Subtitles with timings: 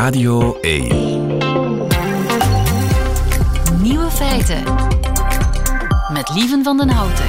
[0.00, 0.88] Radio 1.
[3.82, 4.62] Nieuwe feiten.
[6.12, 7.24] Met Lieven van den Houten.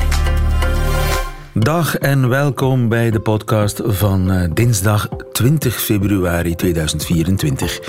[1.53, 7.79] Dag en welkom bij de podcast van uh, dinsdag 20 februari 2024.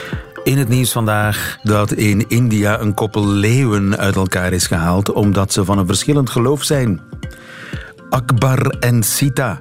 [0.45, 5.53] In het nieuws vandaag dat in India een koppel leeuwen uit elkaar is gehaald omdat
[5.53, 7.01] ze van een verschillend geloof zijn.
[8.11, 9.61] Akbar en Sita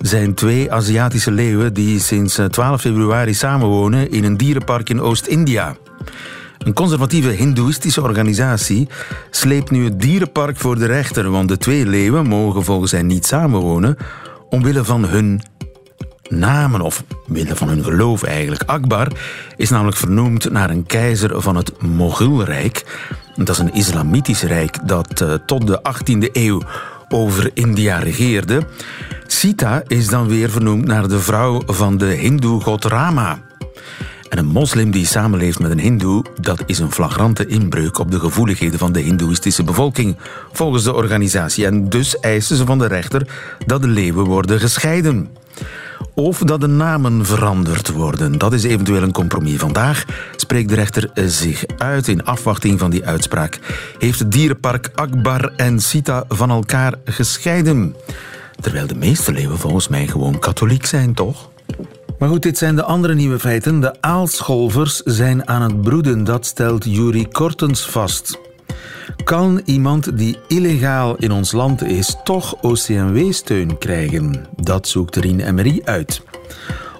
[0.00, 5.76] zijn twee Aziatische leeuwen die sinds 12 eh, februari samenwonen in een dierenpark in Oost-India.
[6.58, 8.88] Een conservatieve hindoeïstische organisatie
[9.30, 13.26] sleept nu het dierenpark voor de rechter, want de twee leeuwen mogen volgens hen niet
[13.26, 13.96] samenwonen
[14.48, 15.40] omwille van hun
[16.28, 18.62] namen of omwille van hun geloof eigenlijk.
[18.62, 19.08] Akbar
[19.56, 22.84] is namelijk vernoemd naar een keizer van het Mogulrijk.
[23.36, 26.62] Dat is een islamitisch rijk dat uh, tot de 18e eeuw
[27.12, 28.62] over India regeerde.
[29.26, 33.42] Sita is dan weer vernoemd naar de vrouw van de hindoe-god Rama.
[34.28, 38.20] En een moslim die samenleeft met een hindoe, dat is een flagrante inbreuk op de
[38.20, 40.16] gevoeligheden van de hindoeïstische bevolking,
[40.52, 41.66] volgens de organisatie.
[41.66, 43.26] En dus eisen ze van de rechter
[43.66, 45.28] dat de leeuwen worden gescheiden.
[46.14, 48.38] Of dat de namen veranderd worden.
[48.38, 49.56] Dat is eventueel een compromis.
[49.56, 50.04] Vandaag
[50.36, 53.58] spreekt de rechter zich uit in afwachting van die uitspraak.
[53.98, 57.96] Heeft het dierenpark Akbar en Sita van elkaar gescheiden?
[58.60, 61.50] Terwijl de meeste leeuwen volgens mij gewoon katholiek zijn, toch?
[62.18, 63.80] Maar goed, dit zijn de andere nieuwe feiten.
[63.80, 68.38] De aalscholvers zijn aan het broeden, dat stelt Jury Kortens vast.
[69.24, 74.46] Kan iemand die illegaal in ons land is toch OCMW-steun krijgen?
[74.56, 76.22] Dat zoekt Rien Emery uit.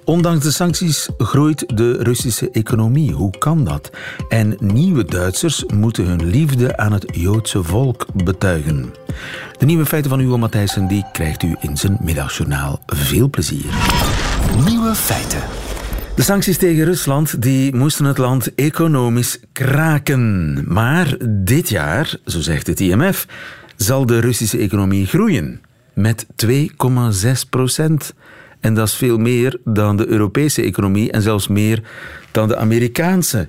[0.04, 3.12] Ondanks de sancties groeit de Russische economie.
[3.12, 3.90] Hoe kan dat?
[4.28, 8.94] En nieuwe Duitsers moeten hun liefde aan het Joodse volk betuigen.
[9.58, 12.80] De nieuwe feiten van Hugo Matthijssen die krijgt u in zijn middagjournaal.
[12.86, 13.74] Veel plezier.
[14.66, 15.69] Nieuwe feiten.
[16.20, 20.64] De sancties tegen Rusland die moesten het land economisch kraken.
[20.72, 23.26] Maar dit jaar, zo zegt het IMF,
[23.76, 25.60] zal de Russische economie groeien
[25.94, 28.14] met 2,6 procent.
[28.60, 31.82] En dat is veel meer dan de Europese economie en zelfs meer
[32.30, 33.48] dan de Amerikaanse.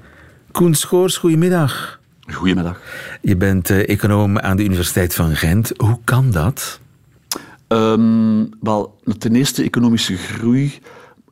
[0.51, 1.99] Koen Schoors, goedemiddag.
[2.33, 2.81] Goedemiddag.
[3.21, 5.71] Je bent uh, econoom aan de Universiteit van Gent.
[5.77, 6.79] Hoe kan dat?
[7.67, 10.79] Um, wel, ten eerste, economische groei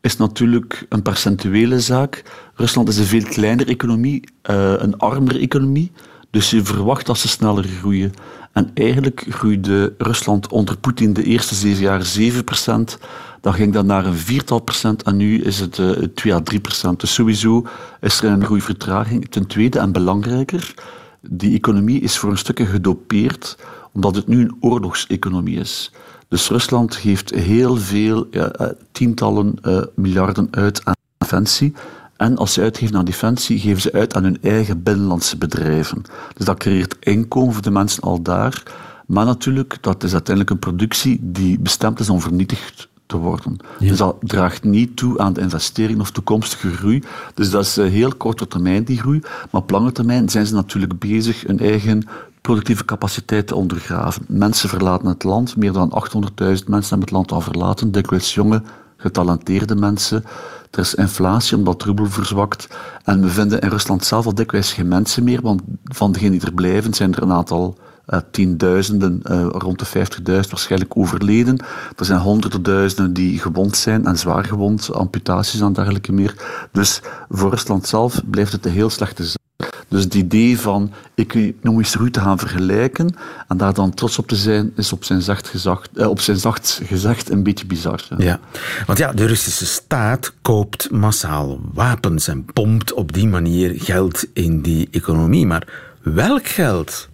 [0.02, 2.24] is natuurlijk een percentuele zaak.
[2.56, 5.92] Rusland is een veel kleinere economie, uh, een armere economie.
[6.30, 8.14] Dus je verwacht dat ze sneller groeien.
[8.54, 12.98] En eigenlijk groeide Rusland onder Poetin de eerste zeven jaar 7 procent.
[13.42, 16.60] Dan ging dat naar een viertal procent en nu is het uh, 2 à 3
[16.60, 17.00] procent.
[17.00, 17.66] Dus sowieso
[18.02, 19.28] is er een groeivertraging.
[19.30, 20.74] Ten tweede en belangrijker,
[21.22, 23.58] die economie is voor een stukje gedopeerd
[23.92, 25.92] omdat het nu een oorlogseconomie is.
[26.28, 31.74] Dus Rusland geeft heel veel, ja, eh, tientallen uh, miljarden uit aan defensie.
[32.18, 36.02] En als ze uitgeven aan defensie, geven ze uit aan hun eigen binnenlandse bedrijven.
[36.34, 38.64] Dus dat creëert inkomen voor de mensen al daar.
[39.08, 43.58] Maar natuurlijk, dat is uiteindelijk een productie die bestemd is om vernietigd te worden.
[43.80, 47.04] Dus dat draagt niet toe aan de investering of toekomstige groei.
[47.34, 49.20] Dus dat is eh, heel korte termijn, die groei.
[49.52, 52.08] Maar op lange termijn zijn ze natuurlijk bezig hun eigen
[52.50, 54.24] productieve capaciteit te ondergraven.
[54.28, 58.62] Mensen verlaten het land, meer dan 800.000 mensen hebben het land al verlaten, dikwijls jonge,
[58.98, 60.24] getalenteerde mensen.
[60.72, 62.68] Er is inflatie omdat rubel verzwakt.
[63.04, 66.48] En we vinden in Rusland zelf al dikwijls geen mensen meer, want van degenen die
[66.48, 67.78] er blijven zijn er een aantal
[68.08, 71.58] uh, tienduizenden, uh, rond de 50.000 waarschijnlijk overleden.
[71.98, 76.36] Er zijn honderden duizenden die gewond zijn en zwaar gewond, amputaties en dergelijke meer.
[76.72, 79.49] Dus voor Rusland zelf blijft het een heel slechte zaak.
[79.90, 83.16] Dus het idee van economisch groei te gaan vergelijken
[83.48, 86.38] en daar dan trots op te zijn, is op zijn zacht gezegd, eh, op zijn
[86.38, 88.06] zacht gezegd een beetje bizar.
[88.10, 88.24] Ja.
[88.26, 88.40] ja,
[88.86, 94.62] want ja, de Russische staat koopt massaal wapens en pompt op die manier geld in
[94.62, 95.46] die economie.
[95.46, 95.68] Maar
[96.02, 97.10] welk geld?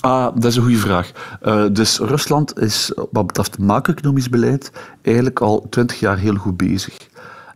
[0.00, 1.10] Ah, dat is een goede vraag.
[1.42, 6.96] Uh, dus Rusland is wat betreft macro-economisch beleid eigenlijk al twintig jaar heel goed bezig.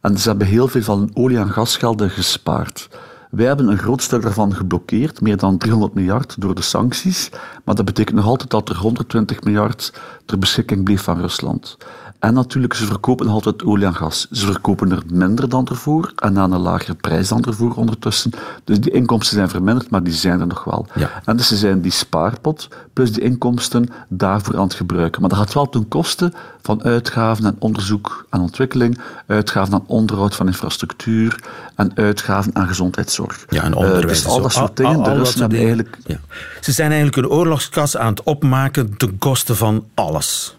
[0.00, 2.88] En ze hebben heel veel van olie- en gasgelden gespaard.
[3.30, 7.30] Wij hebben een groot stuk daarvan geblokkeerd, meer dan 300 miljard door de sancties.
[7.64, 9.92] Maar dat betekent nog altijd dat er 120 miljard
[10.24, 11.76] ter beschikking bleef van Rusland.
[12.18, 14.26] En natuurlijk, ze verkopen nog altijd olie en gas.
[14.30, 18.30] Ze verkopen er minder dan ervoor en aan een lagere prijs dan ervoor ondertussen.
[18.64, 20.86] Dus die inkomsten zijn verminderd, maar die zijn er nog wel.
[20.94, 21.10] Ja.
[21.24, 25.20] En dus ze zijn die spaarpot plus die inkomsten daarvoor aan het gebruiken.
[25.20, 26.32] Maar dat gaat wel ten koste
[26.62, 31.40] van uitgaven aan onderzoek en ontwikkeling, uitgaven aan onderhoud van infrastructuur
[31.74, 33.44] en uitgaven aan gezondheidszorg.
[33.48, 34.02] Ja, en onderwijs.
[34.02, 35.02] Uh, dus al dat soort dingen.
[35.02, 35.98] De Russen hebben eigenlijk...
[36.06, 36.18] Ja.
[36.60, 40.57] Ze zijn eigenlijk een oorlogskas aan het opmaken ten koste van alles.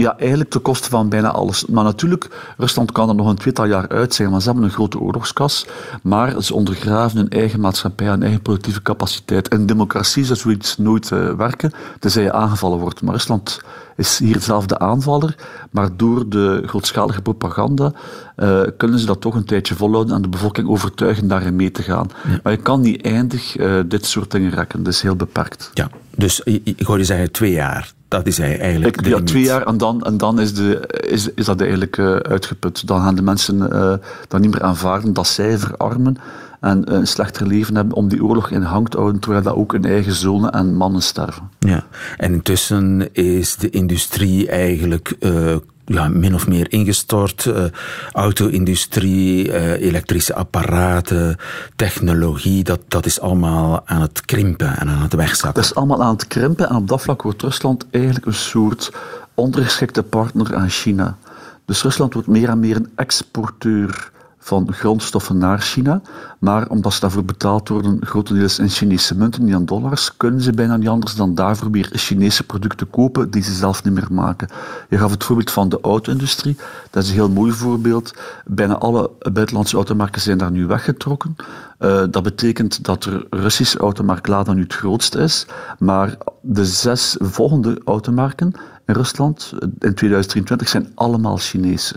[0.00, 1.66] Ja, eigenlijk ten koste van bijna alles.
[1.66, 4.74] Maar natuurlijk, Rusland kan er nog een tweetal jaar uit zijn, want ze hebben een
[4.74, 5.66] grote oorlogskas.
[6.02, 9.48] Maar ze ondergraven hun eigen maatschappij, hun eigen productieve capaciteit.
[9.48, 13.02] En democratie zou zoiets nooit uh, werken, tenzij je aangevallen wordt.
[13.02, 13.60] Maar Rusland
[13.96, 15.34] is hier zelf de aanvaller.
[15.70, 17.92] Maar door de grootschalige propaganda
[18.36, 21.82] uh, kunnen ze dat toch een tijdje volhouden en de bevolking overtuigen daarin mee te
[21.82, 22.10] gaan.
[22.42, 24.82] Maar je kan niet eindig uh, dit soort dingen rekken.
[24.82, 25.70] Dat is heel beperkt.
[25.74, 27.96] Ja, dus ik hoor je zeggen twee jaar.
[28.08, 28.96] Dat is eigenlijk.
[28.96, 32.16] Ik, ja, twee jaar en dan, en dan is, de, is, is dat eigenlijk uh,
[32.16, 32.86] uitgeput.
[32.86, 33.94] Dan gaan de mensen uh,
[34.28, 36.16] dat niet meer aanvaarden dat zij verarmen
[36.60, 39.74] en een slechter leven hebben om die oorlog in hang te houden, terwijl dat ook
[39.74, 41.50] in eigen zonen en mannen sterven.
[41.58, 41.84] Ja,
[42.16, 45.56] en intussen is de industrie eigenlijk uh,
[45.88, 47.44] ja, min of meer ingestort.
[47.44, 47.64] Uh,
[48.12, 51.36] auto-industrie, uh, elektrische apparaten,
[51.76, 55.62] technologie, dat, dat is allemaal aan het krimpen en aan het wegzakken.
[55.62, 58.92] Dat is allemaal aan het krimpen en op dat vlak wordt Rusland eigenlijk een soort
[59.34, 61.16] ondergeschikte partner aan China.
[61.64, 64.10] Dus Rusland wordt meer en meer een exporteur
[64.48, 66.00] van grondstoffen naar China.
[66.38, 70.52] Maar omdat ze daarvoor betaald worden, grotendeels in Chinese munten, niet aan dollars, kunnen ze
[70.52, 74.48] bijna niet anders dan daarvoor weer Chinese producten kopen die ze zelf niet meer maken.
[74.88, 76.56] Je gaf het voorbeeld van de auto-industrie.
[76.90, 78.14] Dat is een heel mooi voorbeeld.
[78.46, 81.36] Bijna alle buitenlandse automerken zijn daar nu weggetrokken.
[81.78, 85.46] Uh, dat betekent dat de Russische automerk Lada nu het grootste is.
[85.78, 88.52] Maar de zes volgende automerken
[88.86, 91.94] in Rusland in 2023 zijn allemaal Chinese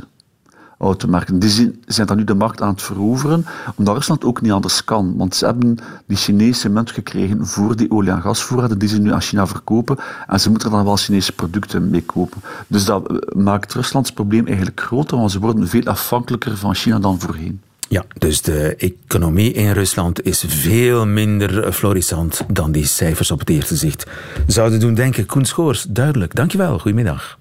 [1.34, 3.46] Die zijn dan nu de markt aan het veroveren,
[3.76, 5.14] omdat Rusland ook niet anders kan.
[5.18, 9.14] Want ze hebben die Chinese munt gekregen voor die olie- en gasvoorraden die ze nu
[9.14, 9.98] aan China verkopen.
[10.28, 12.42] En ze moeten er dan wel Chinese producten mee kopen.
[12.68, 17.20] Dus dat maakt Ruslands probleem eigenlijk groter, want ze worden veel afhankelijker van China dan
[17.20, 17.62] voorheen.
[17.88, 23.50] Ja, dus de economie in Rusland is veel minder florissant dan die cijfers op het
[23.50, 24.06] eerste zicht
[24.48, 25.26] zouden doen denken.
[25.26, 26.36] Koen Schoors, duidelijk.
[26.36, 26.80] Dankjewel.
[26.80, 27.38] Goedemiddag.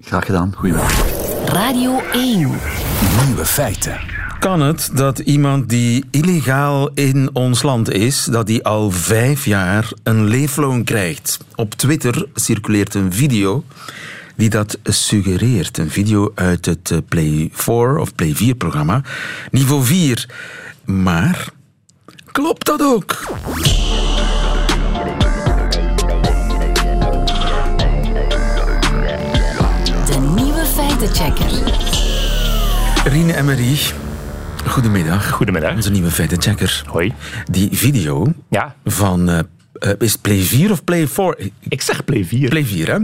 [0.00, 0.52] Graag gedaan.
[0.56, 1.23] Goedemiddag.
[1.44, 2.38] Radio 1.
[3.26, 4.00] Nieuwe feiten.
[4.38, 9.92] Kan het dat iemand die illegaal in ons land is, dat die al vijf jaar
[10.02, 11.38] een leefloon krijgt?
[11.54, 13.64] Op Twitter circuleert een video
[14.34, 15.78] die dat suggereert.
[15.78, 19.02] Een video uit het eh, Play 4 of Play 4 programma.
[19.50, 20.28] Niveau 4.
[20.84, 21.48] Maar
[22.32, 23.16] klopt dat ook?
[31.14, 33.12] Feitenchecker.
[33.12, 33.78] Rine Emery,
[34.66, 35.30] goedemiddag.
[35.30, 35.74] Goedemiddag.
[35.74, 36.82] Onze nieuwe feitenchecker.
[36.86, 37.12] Hoi.
[37.50, 38.74] Die video ja.
[38.84, 39.30] van...
[39.30, 39.38] Uh,
[39.80, 41.50] uh, is Play 4 of Play 4?
[41.68, 42.48] Ik zeg Play 4.
[42.48, 42.98] Play 4, hè?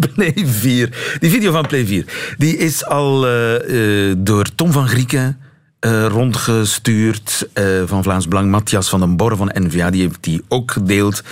[0.14, 1.16] Play 4.
[1.20, 2.04] Die video van Play 4.
[2.36, 5.38] Die is al uh, door Tom van Grieken
[5.80, 8.50] uh, rondgestuurd uh, van Vlaams Belang.
[8.50, 11.22] Matthias van den Borre van NVA, die heeft die ook gedeeld.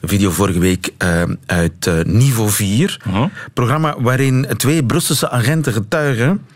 [0.00, 3.00] Een video vorige week uh, uit Niveau 4.
[3.02, 3.24] -huh.
[3.52, 6.46] Programma waarin twee Brusselse agenten getuigen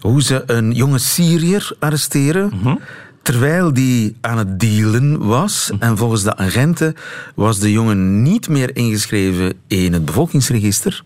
[0.00, 2.52] hoe ze een jonge Syriër arresteren.
[2.62, 2.76] -huh.
[3.22, 5.70] Terwijl die aan het dealen was.
[5.78, 6.94] En volgens de agenten
[7.34, 11.02] was de jongen niet meer ingeschreven in het bevolkingsregister.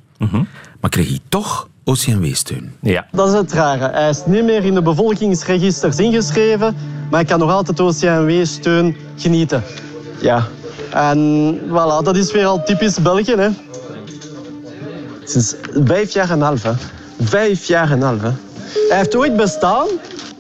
[0.80, 2.72] Maar kreeg hij toch OCMW-steun.
[2.80, 3.06] Ja.
[3.12, 3.90] Dat is het rare.
[3.92, 6.76] Hij is niet meer in de bevolkingsregisters ingeschreven,
[7.10, 9.62] maar hij kan nog altijd OCMW-steun genieten.
[10.20, 10.46] Ja.
[10.90, 13.34] En voilà, dat is weer al typisch België.
[13.34, 13.48] Hè.
[15.24, 15.54] Sinds
[15.84, 16.62] vijf jaar en een half.
[16.62, 16.72] Hè.
[17.20, 18.20] Vijf jaar en een half.
[18.20, 18.30] Hè.
[18.88, 19.86] Hij heeft ooit bestaan,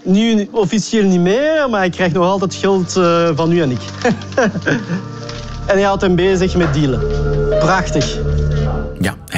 [0.02, 3.80] nu officieel niet meer, maar hij krijgt nog altijd geld uh, van u en ik.
[5.70, 7.00] en hij houdt hem bezig met dealen.
[7.58, 8.18] Prachtig.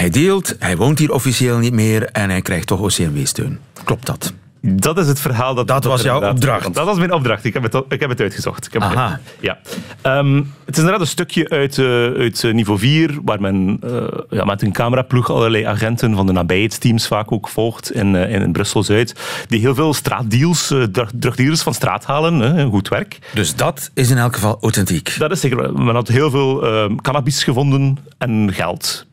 [0.02, 3.58] Hij deelt, hij woont hier officieel niet meer en hij krijgt toch OCMW-steun.
[3.84, 4.32] Klopt dat?
[4.64, 5.66] Dat is het verhaal dat...
[5.66, 6.74] Dat was jouw opdracht?
[6.74, 7.44] Dat was mijn opdracht.
[7.44, 8.66] Ik heb het, ik heb het uitgezocht.
[8.66, 9.10] Ik heb Aha.
[9.10, 9.58] Het, ja.
[10.18, 14.44] Um, het is inderdaad een stukje uit, uh, uit niveau 4, waar men uh, ja,
[14.44, 19.14] met een cameraploeg allerlei agenten van de nabijheidsteams vaak ook volgt in, uh, in Brussel-Zuid,
[19.48, 22.70] die heel veel straatdeals, drug, drugdealers van straat halen.
[22.70, 23.18] Goed werk.
[23.34, 25.14] Dus dat is in elk geval authentiek?
[25.18, 25.72] Dat is zeker.
[25.82, 26.60] Men had heel veel
[27.00, 29.06] cannabis gevonden en geld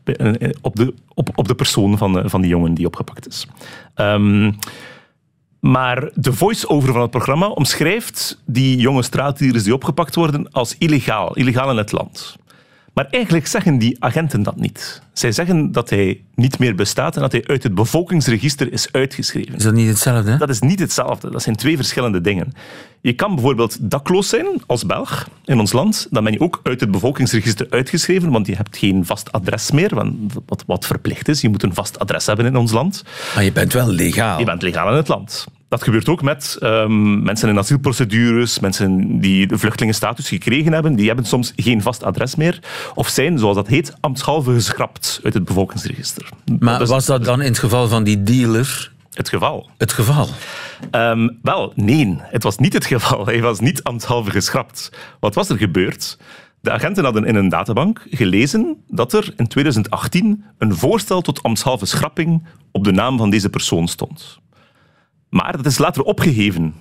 [0.60, 3.46] op de, op, op de persoon van, van die jongen die opgepakt is.
[3.96, 4.58] Um,
[5.60, 11.36] maar de voice-over van het programma omschrijft die jonge straatdieren die opgepakt worden als illegaal,
[11.36, 12.36] illegaal in het land.
[12.92, 15.02] Maar eigenlijk zeggen die agenten dat niet.
[15.12, 19.54] Zij zeggen dat hij niet meer bestaat en dat hij uit het bevolkingsregister is uitgeschreven.
[19.54, 20.36] Is dat niet hetzelfde?
[20.36, 21.30] Dat is niet hetzelfde.
[21.30, 22.52] Dat zijn twee verschillende dingen.
[23.00, 26.06] Je kan bijvoorbeeld dakloos zijn als Belg in ons land.
[26.10, 30.14] Dan ben je ook uit het bevolkingsregister uitgeschreven, want je hebt geen vast adres meer,
[30.46, 31.40] wat, wat verplicht is.
[31.40, 33.04] Je moet een vast adres hebben in ons land.
[33.34, 34.38] Maar je bent wel legaal.
[34.38, 35.46] Je bent legaal in het land.
[35.70, 41.06] Dat gebeurt ook met um, mensen in asielprocedures, mensen die de vluchtelingenstatus gekregen hebben, die
[41.06, 42.60] hebben soms geen vast adres meer
[42.94, 46.28] of zijn, zoals dat heet, ambtshalve geschrapt uit het bevolkingsregister.
[46.58, 49.70] Maar dat was dat dan in het geval van die dealer het geval?
[49.78, 50.28] Het geval?
[50.90, 53.26] Um, wel, nee, het was niet het geval.
[53.26, 54.90] Hij was niet ambtshalve geschrapt.
[55.20, 56.18] Wat was er gebeurd?
[56.60, 61.86] De agenten hadden in een databank gelezen dat er in 2018 een voorstel tot ambtshalve
[61.86, 64.40] schrapping op de naam van deze persoon stond.
[65.30, 66.74] Maar dat is later opgeheven.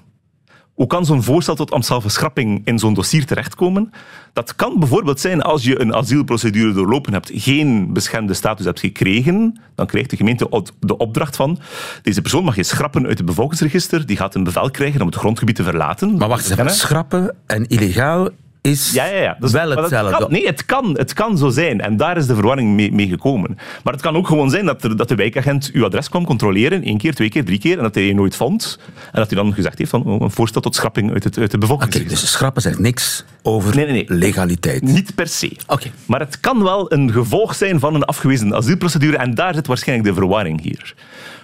[0.74, 3.92] Hoe kan zo'n voorstel tot ambtshalve schrapping in zo'n dossier terechtkomen?
[4.34, 9.62] Dat kan bijvoorbeeld zijn als je een asielprocedure doorlopen hebt, geen beschermde status hebt gekregen,
[9.76, 11.60] dan krijgt de gemeente de opdracht van
[12.02, 15.16] deze persoon mag je schrappen uit het bevolkingsregister, die gaat een bevel krijgen om het
[15.16, 16.18] grondgebied te verlaten.
[16.18, 18.30] Maar wacht eens, schrappen en illegaal
[18.70, 19.38] is ja, ja, ja.
[19.40, 20.16] Dus, wel hetzelfde.
[20.16, 21.82] Het kan, nee, het kan, het kan zo zijn.
[21.82, 23.58] En daar is de verwarring mee, mee, gekomen.
[23.84, 26.84] Maar het kan ook gewoon zijn dat, er, dat de wijkagent uw adres kwam controleren,
[26.84, 28.80] één keer, twee keer, drie keer, en dat hij je nooit vond.
[29.12, 31.52] En dat hij dan gezegd heeft van oh, een voorstel tot schrapping uit, het, uit
[31.52, 31.96] de bevolking.
[31.96, 34.18] Okay, dus schrappen zegt niks over nee, nee, nee.
[34.18, 34.82] legaliteit?
[34.82, 35.52] Niet per se.
[35.68, 35.92] Okay.
[36.06, 40.08] Maar het kan wel een gevolg zijn van een afgewezen asielprocedure en daar zit waarschijnlijk
[40.08, 40.96] de verwarring hier.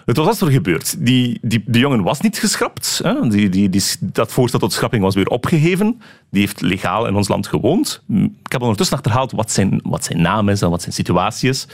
[0.06, 1.06] Het was als er gebeurd.
[1.06, 3.00] Die, die, de jongen was niet geschrapt.
[3.04, 3.28] Hè.
[3.28, 6.02] Die, die, die, dat voorstel tot schrapping was weer opgeheven.
[6.32, 8.04] Die heeft legaal in ons land gewoond.
[8.44, 11.68] Ik heb ondertussen achterhaald wat zijn, wat zijn naam is en wat zijn situatie is.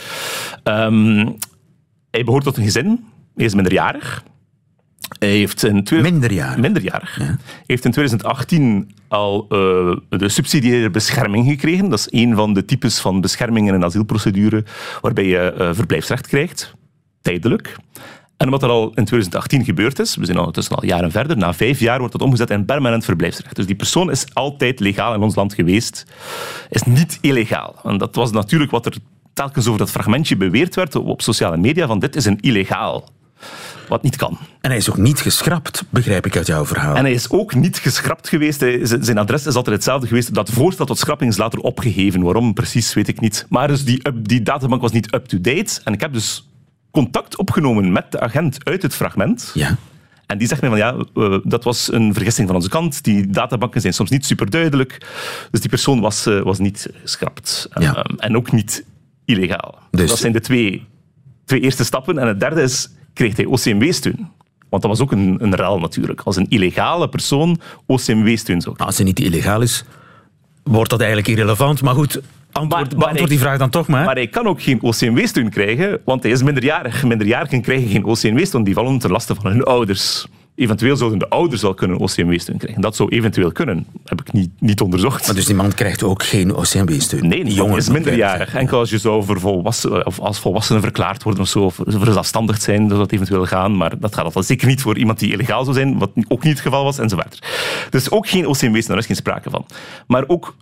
[0.63, 1.35] Um,
[2.11, 3.05] hij behoort tot een gezin.
[3.35, 4.23] Hij is minderjarig.
[5.19, 6.57] Hij heeft in minderjarig.
[6.57, 7.19] minderjarig.
[7.19, 7.37] Ja.
[7.65, 11.89] heeft in 2018 al uh, de subsidiaire bescherming gekregen.
[11.89, 14.63] Dat is een van de types van bescherming in een asielprocedure
[15.01, 16.73] waarbij je uh, verblijfsrecht krijgt,
[17.21, 17.75] tijdelijk.
[18.41, 21.53] En wat er al in 2018 gebeurd is, we zijn ondertussen al jaren verder, na
[21.53, 23.55] vijf jaar wordt dat omgezet in permanent verblijfsrecht.
[23.55, 26.05] Dus die persoon is altijd legaal in ons land geweest,
[26.69, 27.75] is niet illegaal.
[27.83, 28.93] En dat was natuurlijk wat er
[29.33, 33.09] telkens over dat fragmentje beweerd werd op sociale media, van dit is een illegaal.
[33.87, 34.37] Wat niet kan.
[34.61, 36.95] En hij is ook niet geschrapt, begrijp ik uit jouw verhaal.
[36.95, 38.65] En hij is ook niet geschrapt geweest.
[38.81, 40.33] Zijn adres is altijd hetzelfde geweest.
[40.33, 42.21] Dat voorstel tot schrapping is later opgeheven.
[42.21, 43.45] Waarom precies, weet ik niet.
[43.49, 45.81] Maar dus die, die databank was niet up-to-date.
[45.83, 46.50] En ik heb dus
[46.91, 49.51] contact opgenomen met de agent uit het fragment.
[49.53, 49.77] Ja.
[50.25, 50.95] En die zegt mij van ja,
[51.43, 53.03] dat was een vergissing van onze kant.
[53.03, 54.97] Die databanken zijn soms niet super duidelijk.
[55.51, 57.69] Dus die persoon was, uh, was niet geschrapt.
[57.79, 57.95] Ja.
[57.95, 58.85] Ehm, en ook niet
[59.25, 59.79] illegaal.
[59.91, 60.09] Dus...
[60.09, 60.87] Dat zijn de twee,
[61.45, 62.17] twee eerste stappen.
[62.17, 64.29] En het derde is, kreeg hij OCMW-steun?
[64.69, 66.21] Want dat was ook een, een ruil natuurlijk.
[66.21, 69.83] Als een illegale persoon OCMW-steun zou Als hij niet illegaal is,
[70.63, 71.81] wordt dat eigenlijk irrelevant.
[71.81, 72.21] Maar goed,
[72.51, 74.05] Antwoord, maar, die vraag dan toch maar.
[74.05, 77.03] Maar hij kan ook geen OCMW-steun krijgen, want hij is minderjarig.
[77.03, 80.27] Minderjarigen krijgen geen OCMW-steun, die vallen ten laste van hun ouders.
[80.55, 82.81] Eventueel zouden de ouders wel kunnen OCMW-steun krijgen.
[82.81, 83.85] Dat zou eventueel kunnen.
[84.05, 85.25] Heb ik niet, niet onderzocht.
[85.25, 87.27] Maar dus die man krijgt ook geen OCMW-steun?
[87.27, 88.55] Nee, die jongen is minderjarig.
[88.55, 92.61] Enkel als je zou voor volwassen, of als volwassenen verklaard worden of zo, of zelfstandig
[92.61, 93.77] zijn, zou dat eventueel gaan.
[93.77, 96.53] Maar dat gaat altijd zeker niet voor iemand die illegaal zou zijn, wat ook niet
[96.53, 97.39] het geval was, enzovoort.
[97.89, 99.65] Dus ook geen OCMW-steun, daar is geen sprake van.
[100.07, 100.55] Maar ook,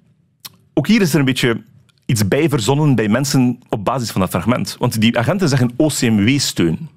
[0.73, 1.61] ook hier is er een beetje
[2.09, 4.75] iets bij verzonnen bij mensen op basis van dat fragment.
[4.79, 6.89] Want die agenten zeggen OCMW-steun.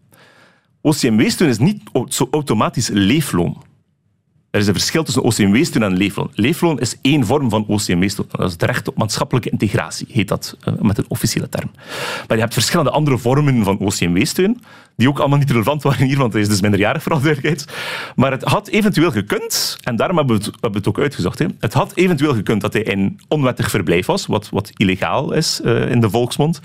[0.81, 3.63] OCMW-steun is niet zo automatisch leefloon.
[4.51, 6.31] Er is een verschil tussen OCMW-steun en leefloon.
[6.35, 8.27] Leefloon is één vorm van OCMW-steun.
[8.31, 11.71] Dat is het recht op maatschappelijke integratie, heet dat uh, met een officiële term.
[12.29, 14.63] Maar je hebt verschillende andere vormen van OCMW-steun
[14.97, 17.67] die ook allemaal niet relevant waren hier, want hij is dus minderjarig voor duidelijkheid.
[18.17, 21.47] Maar het had eventueel gekund, en daarom hebben we het, ook uitgezocht, hè.
[21.61, 25.91] het had eventueel gekund dat hij in onwettig verblijf was, wat, wat illegaal is uh,
[25.91, 26.61] in de volksmond.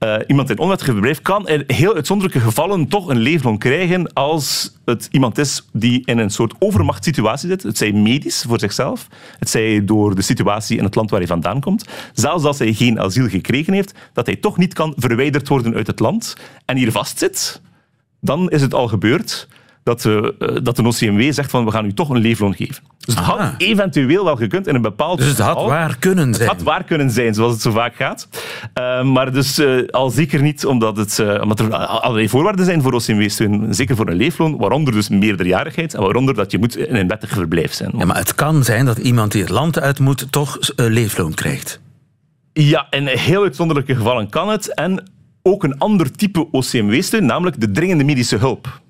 [0.00, 4.76] Uh, iemand in onwettig verblijf kan in heel uitzonderlijke gevallen toch een leefloon krijgen als
[4.84, 7.62] het iemand is die in een soort overmachtssituatie zit.
[7.62, 9.08] Het zij medisch voor zichzelf,
[9.38, 11.84] het zij door de situatie in het land waar hij vandaan komt.
[12.12, 15.86] Zelfs als hij geen asiel gekregen heeft, dat hij toch niet kan verwijderd worden uit
[15.86, 17.60] het land en hier vastzit
[18.20, 19.48] dan is het al gebeurd
[19.82, 20.28] dat, uh,
[20.62, 22.82] dat een OCMW zegt van we gaan u toch een leefloon geven.
[22.98, 26.48] Dus het had eventueel wel gekund in een bepaald Dus het had waar kunnen zijn.
[26.48, 28.28] Het had waar kunnen zijn, zoals het zo vaak gaat.
[28.78, 32.92] Uh, maar dus uh, al zeker niet omdat, het, omdat er allerlei voorwaarden zijn voor
[32.92, 33.74] OCMW-steun.
[33.74, 37.30] Zeker voor een leefloon, waaronder dus meerderjarigheid en waaronder dat je moet in een wettig
[37.30, 37.92] verblijf zijn.
[37.96, 41.34] Ja, maar het kan zijn dat iemand die het land uit moet toch een leefloon
[41.34, 41.80] krijgt.
[42.52, 44.74] Ja, in heel uitzonderlijke gevallen kan het.
[44.74, 45.02] En
[45.52, 48.80] ook een ander type OCMW-steun, namelijk de dringende medische hulp.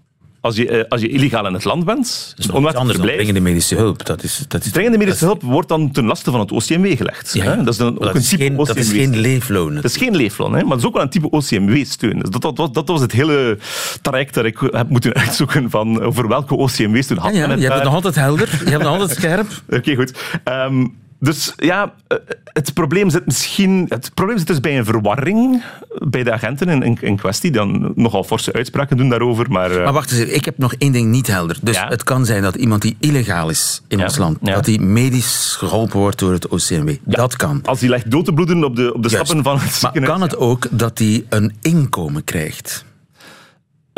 [0.40, 3.14] Als je, eh, als je illegaal in het land bent, dat is onwettig verblijf...
[3.14, 4.06] dringende medische hulp.
[4.06, 7.32] Dat is, dat is, dringende medische hulp wordt dan ten laste van het OCMW gelegd.
[7.34, 9.74] Ja, Dat is, dan ook een type geen, dat is geen leefloon.
[9.74, 10.60] Dat is geen leefloon, hè?
[10.60, 12.18] maar dat is ook wel een type OCMW-steun.
[12.18, 13.58] Dus dat, dat, dat, was het hele
[14.02, 17.74] traject dat ik heb moeten uitzoeken van over welke OCMW-steun had ja, ja, Je hebt
[17.74, 19.46] het nog altijd helder, je hebt het nog altijd scherp.
[19.70, 20.12] Oké, goed.
[20.44, 22.18] Um, Dus ja, eh,
[22.52, 23.86] het probleem zit misschien...
[23.88, 25.62] Het probleem zit dus bij een verwarring
[25.98, 29.70] bij de agenten in, in, in kwestie, die dan nogal forse uitspraken doen daarover, maar...
[29.70, 31.58] eh, Maar wacht eens, even, ik heb nog één ding niet helder.
[31.62, 31.88] Dus Ja.
[31.88, 34.54] het kan zijn dat iemand die illegaal is in Ja, ons land, ja.
[34.54, 36.90] dat die medisch geholpen wordt door het OCMW.
[37.04, 37.60] Dat kan.
[37.64, 40.12] Als hij ligt dood te bloeden op de, op de stappen van het Maar ziekenhuis...
[40.12, 42.84] kan het ook dat hij een inkomen krijgt?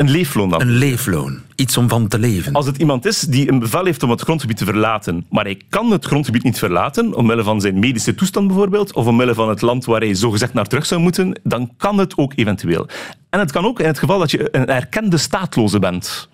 [0.01, 0.61] Een leefloon dan?
[0.61, 1.41] Een leefloon.
[1.55, 2.53] Iets om van te leven.
[2.53, 5.61] Als het iemand is die een bevel heeft om het grondgebied te verlaten, maar hij
[5.69, 9.61] kan het grondgebied niet verlaten, omwille van zijn medische toestand bijvoorbeeld, of omwille van het
[9.61, 12.89] land waar hij zogezegd naar terug zou moeten, dan kan het ook eventueel.
[13.31, 16.29] En het kan ook in het geval dat je een erkende staatloze bent.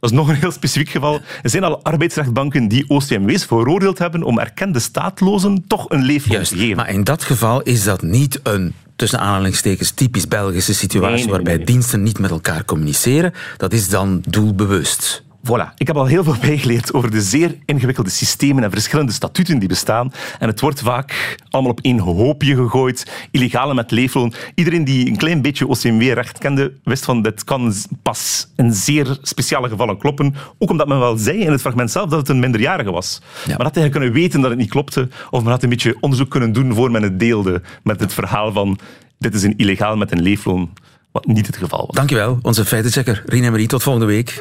[0.00, 1.20] Dat is nog een heel specifiek geval.
[1.42, 6.52] Er zijn al arbeidsrechtbanken die OCMW's veroordeeld hebben om erkende staatlozen toch een leefloon Juist.
[6.52, 6.76] te geven.
[6.76, 11.24] Maar in dat geval is dat niet een tussen aanhalingstekens typisch Belgische situatie Nee, nee,
[11.24, 11.66] nee, waarbij nee.
[11.66, 13.32] diensten niet met elkaar communiceren.
[13.56, 15.22] Dat is dan doelbewust.
[15.42, 15.74] Voilà.
[15.76, 19.68] Ik heb al heel veel bijgeleerd over de zeer ingewikkelde systemen en verschillende statuten die
[19.68, 20.12] bestaan.
[20.38, 23.28] En het wordt vaak allemaal op één hoopje gegooid.
[23.30, 24.32] Illegale met leefloon.
[24.54, 29.68] Iedereen die een klein beetje OCMW-recht kende, wist van dit kan pas in zeer speciale
[29.68, 30.34] gevallen kloppen.
[30.58, 33.20] Ook omdat men wel zei in het fragment zelf dat het een minderjarige was.
[33.46, 35.08] Maar had hij kunnen weten dat het niet klopte.
[35.30, 37.62] Of men had een beetje onderzoek kunnen doen voor men het deelde.
[37.82, 38.78] Met het verhaal van
[39.18, 40.70] dit is een illegaal met een leefloon.
[41.12, 41.96] Wat niet het geval was.
[41.96, 43.66] Dankjewel, onze feitenchecker Rien Emery.
[43.66, 44.40] Tot volgende week.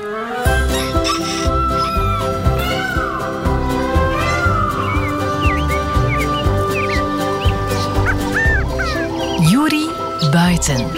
[10.67, 10.91] Buiten.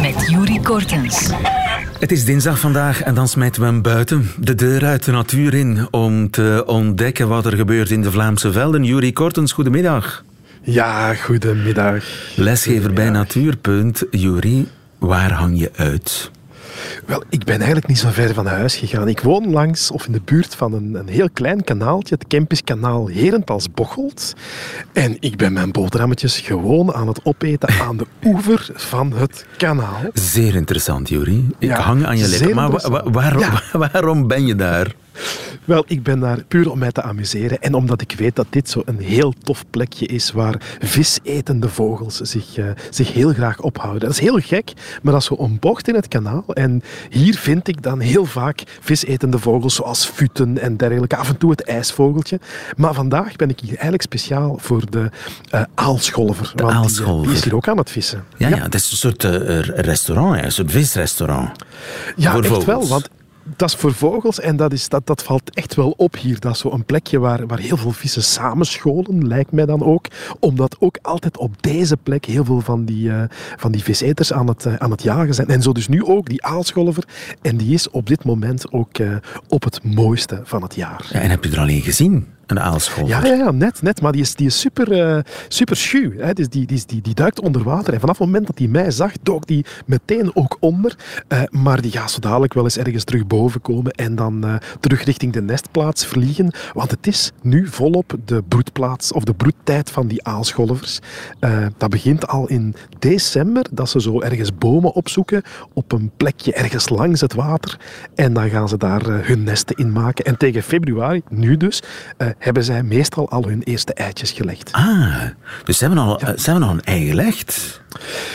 [0.00, 1.30] Met Juri Kortens.
[1.98, 4.30] Het is dinsdag vandaag en dan smijten we hem buiten.
[4.38, 8.52] De deur uit de natuur in om te ontdekken wat er gebeurt in de Vlaamse
[8.52, 8.84] velden.
[8.84, 10.24] Juri Kortens, goedemiddag.
[10.62, 12.04] Ja, goedemiddag.
[12.34, 14.04] Lesgever bij Natuurpunt.
[14.10, 14.68] Juri,
[14.98, 16.30] waar hang je uit?
[17.06, 19.08] Wel, ik ben eigenlijk niet zo ver van huis gegaan.
[19.08, 23.08] Ik woon langs of in de buurt van een, een heel klein kanaaltje, het Kempiskanaal
[23.08, 24.34] Herentals-Bocholt.
[24.92, 30.00] En ik ben mijn boterhammetjes gewoon aan het opeten aan de oever van het kanaal.
[30.12, 31.46] Zeer interessant, Juri.
[31.58, 32.54] Ik Ja, hang aan je lippen.
[32.54, 33.62] Maar wa- wa- waarom, Ja.
[33.92, 34.94] waarom ben je daar?
[35.64, 38.70] Wel, ik ben daar puur om mij te amuseren en omdat ik weet dat dit
[38.70, 44.00] zo een heel tof plekje is waar visetende vogels zich, eh, zich heel graag ophouden.
[44.00, 46.44] Dat is heel gek, maar dat is zo een bocht in het kanaal.
[46.46, 51.16] En hier vind ik dan heel vaak visetende vogels zoals futen en dergelijke.
[51.16, 52.40] Af en toe het ijsvogeltje.
[52.76, 55.10] Maar vandaag ben ik hier eigenlijk speciaal voor de
[55.50, 56.52] eh aalscholver.
[56.54, 57.26] want die, eh, aalscholver.
[57.26, 58.24] Die, is hier ook aan het vissen.
[58.36, 58.56] Ja, ja.
[58.56, 59.22] het is een soort
[59.86, 61.50] restaurant, een soort visrestaurant.
[62.16, 62.66] Ja, Voor echt vogels.
[62.66, 62.88] wel.
[62.88, 63.08] Want
[63.56, 66.40] dat is voor vogels en dat, is, dat, dat valt echt wel op hier.
[66.40, 70.06] Dat is zo'n plekje waar, waar heel veel vissen samenscholen, lijkt mij dan ook.
[70.40, 73.22] Omdat ook altijd op deze plek heel veel van die, eh,
[73.56, 75.48] van die viseters aan het, eh, aan het jagen zijn.
[75.48, 77.04] En zo dus nu ook die aalscholver.
[77.42, 79.16] En die is op dit moment ook eh,
[79.48, 81.06] op het mooiste van het jaar.
[81.12, 82.26] Ja, en heb je er al een gezien?
[82.46, 83.22] Een aalscholver?
[83.22, 84.00] Ja, ja, ja, net, net.
[84.00, 86.12] Maar die is, die is super, eh, super schuw.
[86.16, 86.32] Hè.
[86.32, 87.94] Dus die, die, die, die duikt onder water.
[87.94, 90.96] En vanaf het moment dat hij mij zag, dook die meteen ook onder.
[91.28, 94.54] Eh, maar die gaat zo dadelijk wel eens ergens terug boven komen en dan eh,
[94.80, 96.50] terug richting de nestplaats vliegen.
[96.72, 100.98] Want het is nu volop de broedplaats of de broedtijd van die aalscholvers.
[101.76, 106.88] Dat begint al in december, dat ze zo ergens bomen opzoeken op een plekje ergens
[106.88, 107.78] langs het water.
[108.14, 110.24] En dan gaan ze daar hun nesten in maken.
[110.24, 111.82] En tegen februari, nu dus,
[112.38, 114.72] hebben zij meestal al hun eerste eitjes gelegd.
[114.72, 115.22] Ah,
[115.64, 117.80] dus ze hebben al, ze hebben al een ei gelegd.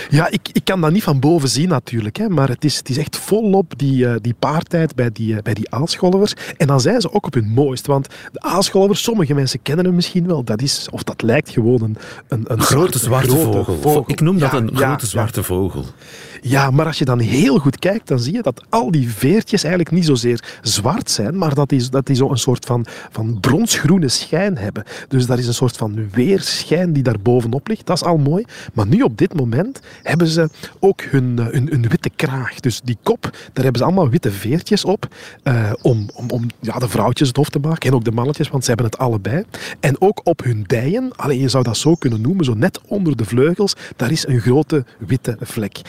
[0.09, 2.89] Ja, ik, ik kan dat niet van boven zien natuurlijk, hè, maar het is, het
[2.89, 6.33] is echt volop die, eh, die paartijd bij die, eh, bij die aalscholvers.
[6.57, 9.95] En dan zijn ze ook op hun mooist, want de aalscholvers, sommige mensen kennen hem
[9.95, 11.97] misschien wel, dat is, of dat lijkt gewoon een,
[12.27, 14.03] een, een Grote zwarte vogel.
[14.07, 15.09] Ik noem dat Ja, een ja, grote ja.
[15.11, 15.85] zwarte vogel.
[16.41, 19.63] Ja, maar als je dan heel goed kijkt, dan zie je dat al die veertjes
[19.63, 23.39] eigenlijk niet zozeer zwart zijn, maar dat die, dat die zo een soort van, van
[23.39, 24.83] bronsgroene schijn hebben.
[25.07, 27.85] Dus dat is een soort van weerschijn die daar bovenop ligt.
[27.85, 28.45] Dat is al mooi.
[28.73, 29.50] Maar nu op dit moment
[30.03, 32.59] hebben ze ook hun, eh, hun, hun witte kraag.
[32.59, 33.21] Dus die kop,
[33.53, 35.07] daar hebben ze allemaal witte veertjes op
[35.43, 38.49] eh, om, om, om ja, de vrouwtjes het hof te maken en ook de mannetjes,
[38.49, 39.43] want ze hebben het allebei.
[39.79, 43.17] En ook op hun dijen, alleen je zou dat zo kunnen noemen, zo net onder
[43.17, 45.81] de vleugels, daar is een grote witte vlek.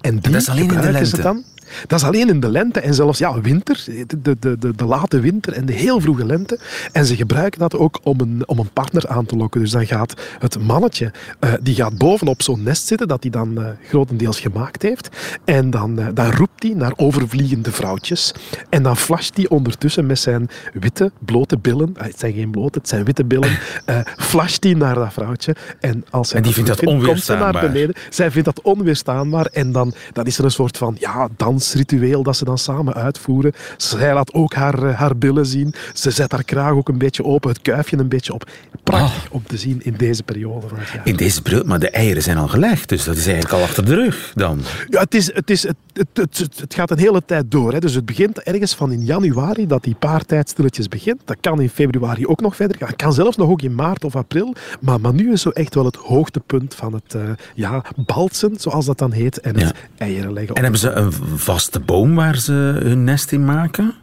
[0.00, 1.22] En die dat is alleen in de lente?
[1.22, 1.44] dan.
[1.86, 5.20] Dat is alleen in de lente en zelfs ja, winter, de, de, de, de late
[5.20, 6.58] winter en de heel vroege lente.
[6.92, 9.60] En ze gebruiken dat ook om een, om een partner aan te lokken.
[9.60, 13.58] Dus dan gaat het mannetje, eh, die gaat bovenop zo'n nest zitten dat hij dan
[13.58, 15.08] eh, grotendeels gemaakt heeft.
[15.44, 18.34] En dan, eh, dan roept hij naar overvliegende vrouwtjes.
[18.68, 22.88] En dan flasht hij ondertussen met zijn witte, blote billen, het zijn geen blote, het
[22.88, 23.58] zijn witte billen,
[24.30, 25.56] flasht hij naar dat vrouwtje.
[25.80, 27.72] En, als zij En die vindt dat komt ze naar onweerstaanbaar.
[27.72, 27.94] beneden.
[28.10, 32.22] Zij vindt dat onweerstaanbaar en dan, dan is er een soort van ja, dans dansritueel
[32.22, 33.52] dat ze dan samen uitvoeren.
[33.76, 35.74] Zij laat ook haar, eh, haar billen zien.
[35.94, 38.50] Ze zet haar kraag ook een beetje open, het kuifje een beetje op.
[38.82, 41.06] Prachtig om te zien in deze periode van het jaar.
[41.06, 43.84] In deze periode, maar de eieren zijn al gelegd, dus dat is eigenlijk al achter
[43.84, 44.60] de rug dan.
[44.88, 47.72] Ja, het, is, het, is, het, het, het, het- gaat een hele tijd door.
[47.72, 47.78] Hè.
[47.78, 51.20] Dus het begint ergens van in januari, dat die paartijd stilletjes begint.
[51.24, 52.88] Dat kan in februari ook nog verder gaan.
[52.88, 54.54] Het kan zelfs nog ook in maart of april.
[54.80, 57.22] Maar, maar nu is zo echt wel het hoogtepunt van het eh,
[57.54, 59.72] ja, balsen, zoals dat dan heet, en het Ja.
[60.04, 60.54] eieren leggen.
[60.54, 61.12] En hebben ze een
[61.50, 63.94] vaste boom waar ze hun nest in maken?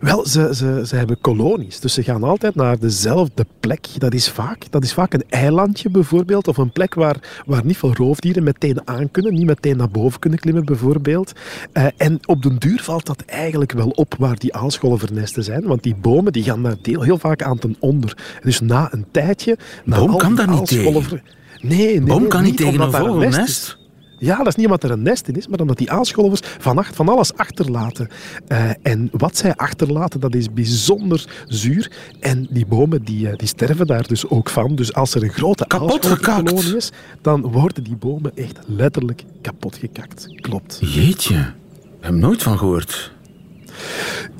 [0.00, 1.80] Wel, ze, ze, ze hebben kolonies.
[1.80, 3.86] Dus ze gaan altijd naar dezelfde plek.
[3.98, 6.48] Dat is vaak, dat is vaak een eilandje bijvoorbeeld.
[6.48, 9.34] Of een plek waar, waar niet veel roofdieren meteen aan kunnen.
[9.34, 11.32] Niet meteen naar boven kunnen klimmen bijvoorbeeld.
[11.72, 15.62] Eh, en op den duur valt dat eigenlijk wel op waar die aalscholvernesten zijn.
[15.66, 18.16] Want die bomen die gaan daar deel, heel vaak aan ten onder.
[18.42, 19.58] Dus na een tijdje...
[19.84, 21.22] Boom kan daar niet aalscholver-
[21.60, 23.78] Nee, nee, Boom nee, kan niet tegen een vogelnest.
[24.18, 27.08] Ja, dat is niet omdat er een nest in is, maar omdat die aalscholvers van,
[27.08, 28.08] alles achterlaten.
[28.46, 31.92] Eh, en wat zij achterlaten, dat is bijzonder zuur.
[32.20, 34.74] En die bomen die, eh, die sterven daar dus ook van.
[34.74, 36.74] Dus als er een grote aalscholverkolonie gekakt.
[36.76, 40.26] is, dan worden die bomen echt letterlijk kapot gekakt.
[40.40, 40.78] Klopt.
[40.80, 41.52] Jeetje,
[42.00, 43.14] heb nooit van gehoord.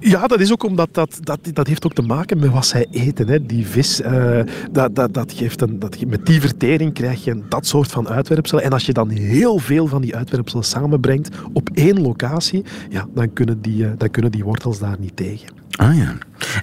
[0.00, 2.86] Ja, dat is ook omdat dat, dat, dat heeft ook te maken met wat zij
[2.90, 3.28] eten.
[3.28, 3.46] Hè.
[3.46, 7.66] Die vis, eh, dat, dat, dat geeft een, dat, met die vertering krijg je dat
[7.66, 8.64] soort van uitwerpselen.
[8.64, 13.32] En als je dan heel veel van die uitwerpselen samenbrengt op één locatie, ja, dan,
[13.32, 15.48] kunnen die, eh, dan kunnen die wortels daar niet tegen.
[15.76, 16.16] Ah ja.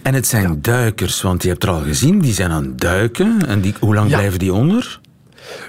[0.04, 3.48] En het zijn duikers, want je hebt er al gezien, die zijn aan het duiken.
[3.48, 4.18] En die, hoe lang Ja.
[4.18, 5.00] blijven die onder?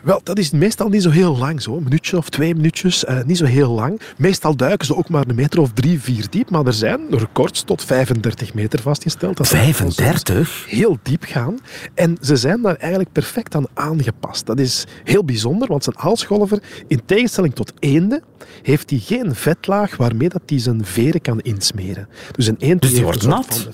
[0.02, 1.76] Wel, dat is meestal niet zo heel lang, zo.
[1.76, 4.00] een minuutje of twee minuutjes, eh, niet zo heel lang.
[4.16, 7.62] Meestal duiken ze ook maar een meter of drie, vier diep, maar er zijn records
[7.62, 9.36] tot 35 meter vastgesteld.
[9.36, 10.64] Dat ze soms 35?
[10.68, 11.58] Heel diep gaan.
[11.94, 14.46] En ze zijn daar eigenlijk perfect aan aangepast.
[14.46, 18.22] Dat is heel bijzonder, want zijn aalscholver, in tegenstelling tot eenden,
[18.62, 22.08] heeft hij geen vetlaag waarmee dat hij zijn veren kan insmeren.
[22.32, 23.68] Dus een eend Dus die wordt nat?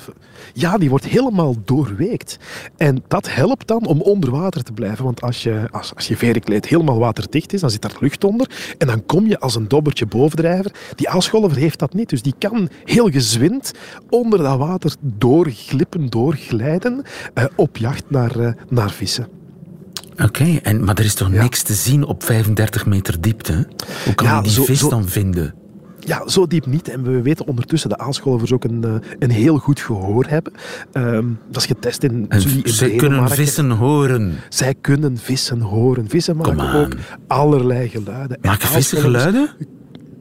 [0.53, 2.37] ja, die wordt helemaal doorweekt.
[2.77, 5.05] En dat helpt dan om onder water te blijven.
[5.05, 8.51] Want als je, als, als je verenkleed helemaal waterdicht is, dan zit daar lucht onder.
[8.79, 10.73] En dan kom je als een dobbertje bovendrijver.
[10.95, 12.09] Die aalscholver heeft dat niet.
[12.09, 13.73] Dus die kan heel gezwind
[14.11, 17.03] onder dat water doorglippen, doorglijden.
[17.35, 19.29] eh, op jacht naar, eh, naar vissen.
[20.25, 21.43] Oké, en maar er is toch Ja.
[21.43, 23.69] niks te zien op 35 meter diepte?
[24.05, 25.55] Hoe kan Ja, je die zo- vis zo- dan vinden?
[26.01, 26.89] Ja, zo diep niet.
[26.89, 30.53] En we weten ondertussen dat aalscholvers ook een, eh, een heel goed gehoor hebben.
[30.93, 34.35] Ehm, dat is getest in, En in ze kunnen vissen horen.
[34.49, 36.09] Zij kunnen vissen horen.
[36.09, 38.37] Vissen maken ook allerlei geluiden.
[38.41, 39.51] En Maken vissen geluiden?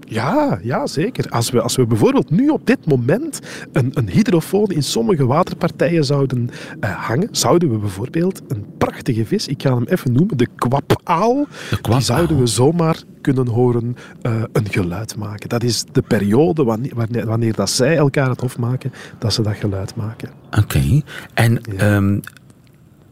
[0.10, 1.30] Ja, ja, zeker.
[1.30, 3.39] Als we, als we bijvoorbeeld nu op dit moment
[3.72, 9.48] een, een hydrofoon in sommige waterpartijen zouden eh, hangen, zouden we bijvoorbeeld een prachtige vis,
[9.48, 11.45] ik ga hem even noemen, de kwapaal, kwapaal.
[11.82, 15.50] die zouden we zomaar kunnen horen eh, een geluid maken.
[15.50, 19.41] Dat is de periode wanneer, wanneer, wanneer dat zij elkaar het hof maken, dat ze
[19.41, 20.30] dat geluid maken.
[20.58, 21.02] Oké.
[21.34, 22.19] En ehm,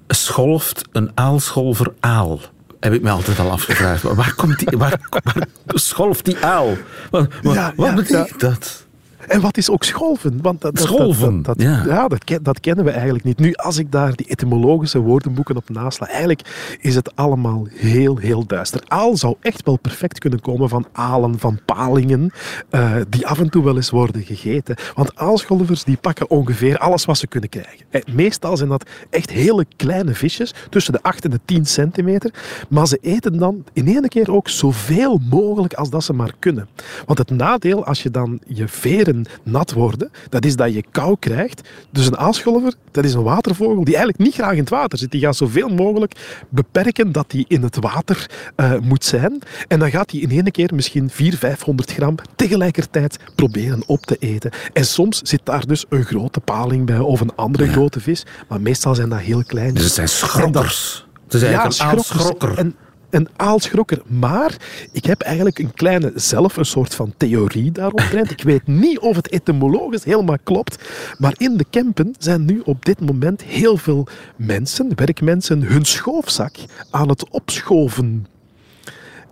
[0.08, 2.40] scholft een aalscholver aal?
[2.80, 4.02] Heb ik me altijd al afgevraagd.
[4.04, 6.78] Waar, komt die, waar, waar scholft die aal?
[7.10, 8.87] Wat, wat, Ja, wat ja, betekent dat?
[9.28, 10.42] En wat is ook scholven?
[10.42, 11.84] Want dat, dat, Scholven, dat, ja.
[11.86, 12.08] ja.
[12.08, 13.40] dat, dat kennen we eigenlijk niet.
[13.40, 18.46] Nu, als ik daar die etymologische woordenboeken op nasla, eigenlijk is het allemaal heel, heel
[18.46, 18.82] duister.
[18.88, 22.32] Aal zou echt wel perfect kunnen komen van alen, van palingen,
[22.70, 24.76] eh, die af en toe wel eens worden gegeten.
[24.96, 27.86] Want aalscholvers die pakken ongeveer alles wat ze kunnen krijgen.
[27.90, 32.34] Eh, meestal zijn dat echt hele kleine visjes, tussen de 8 en de 10 centimeter.
[32.70, 36.68] Maar ze eten dan in één keer ook zoveel mogelijk als dat ze maar kunnen.
[37.06, 41.16] Want het nadeel als je dan je veren nat worden, dat is dat je kou
[41.20, 41.70] krijgt.
[41.92, 45.12] Dus een aalscholver, dat is een watervogel die eigenlijk niet graag in het water zit.
[45.12, 49.42] Die gaat zoveel mogelijk beperken dat hij in het water eh, moet zijn.
[49.68, 54.16] En dan gaat hij in één keer misschien 400, 500 gram tegelijkertijd proberen op te
[54.20, 54.52] eten.
[54.74, 58.26] En soms zit daar dus een grote paling bij of een andere grote vis.
[58.48, 59.74] Maar meestal zijn dat heel kleine.
[59.74, 61.06] Dus het zijn schrokkers.
[61.24, 62.12] Het is eigenlijk een schrokkers.
[62.12, 62.72] aalschrokker.
[63.18, 64.02] En, een aalschrokker.
[64.08, 64.58] Maar
[64.92, 68.32] ik heb eigenlijk een kleine, zelf een soort van theorie daaromtrent.
[68.32, 70.84] Ik weet niet of het etymologisch helemaal klopt.
[71.18, 76.56] Maar in de Kempen zijn nu op dit moment heel veel mensen, werkmensen, hun schoofzak
[76.90, 78.26] aan het opschoven.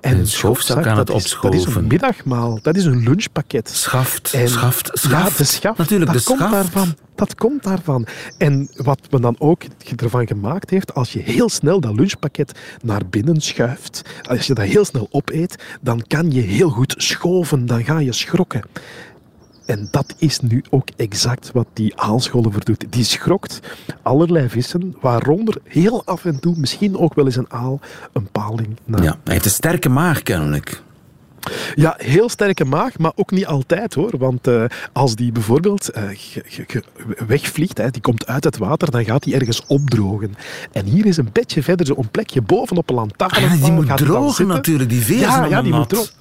[0.06, 1.82] En Hun schoofzak aan het is- Dat is opschoven.
[1.82, 3.70] een middagmaal, dat is een lunchpakket.
[3.70, 5.38] Schaft, En- schaft, Ja, schaft.
[5.38, 5.78] de schaft.
[5.78, 6.54] Natuurlijk, dat de komt schaft.
[6.54, 6.96] daarvan.
[7.16, 8.08] Dat komt daarvan.
[8.38, 9.62] En wat men dan ook
[9.96, 14.66] ervan gemaakt heeft, als je heel snel dat lunchpakket naar binnen schuift, als je dat
[14.66, 18.62] heel snel opeet, dan kan je heel goed schoven, dan ga je schrokken.
[19.66, 22.86] En dat is nu ook exact wat die aalscholver doet.
[22.90, 23.60] Die schrokt
[24.02, 27.80] allerlei vissen, waaronder heel af en toe misschien ook wel eens een aal,
[28.14, 28.78] een paling.
[28.86, 30.84] naar Ja, hij heeft een sterke maag kennelijk.
[31.76, 34.18] Ja, heel sterke maag, maar ook niet altijd hoor.
[34.18, 36.04] Want uh, als die bijvoorbeeld uh,
[37.28, 40.36] wegvliegt, hè, die komt uit het water, dan gaat die ergens opdrogen.
[40.72, 43.44] En hier is een beetje verder zo'n plekje bovenop een lantaarn.
[43.44, 46.14] Ah, die moet drogen natuurlijk, die veer ja, ja, die moet drogen.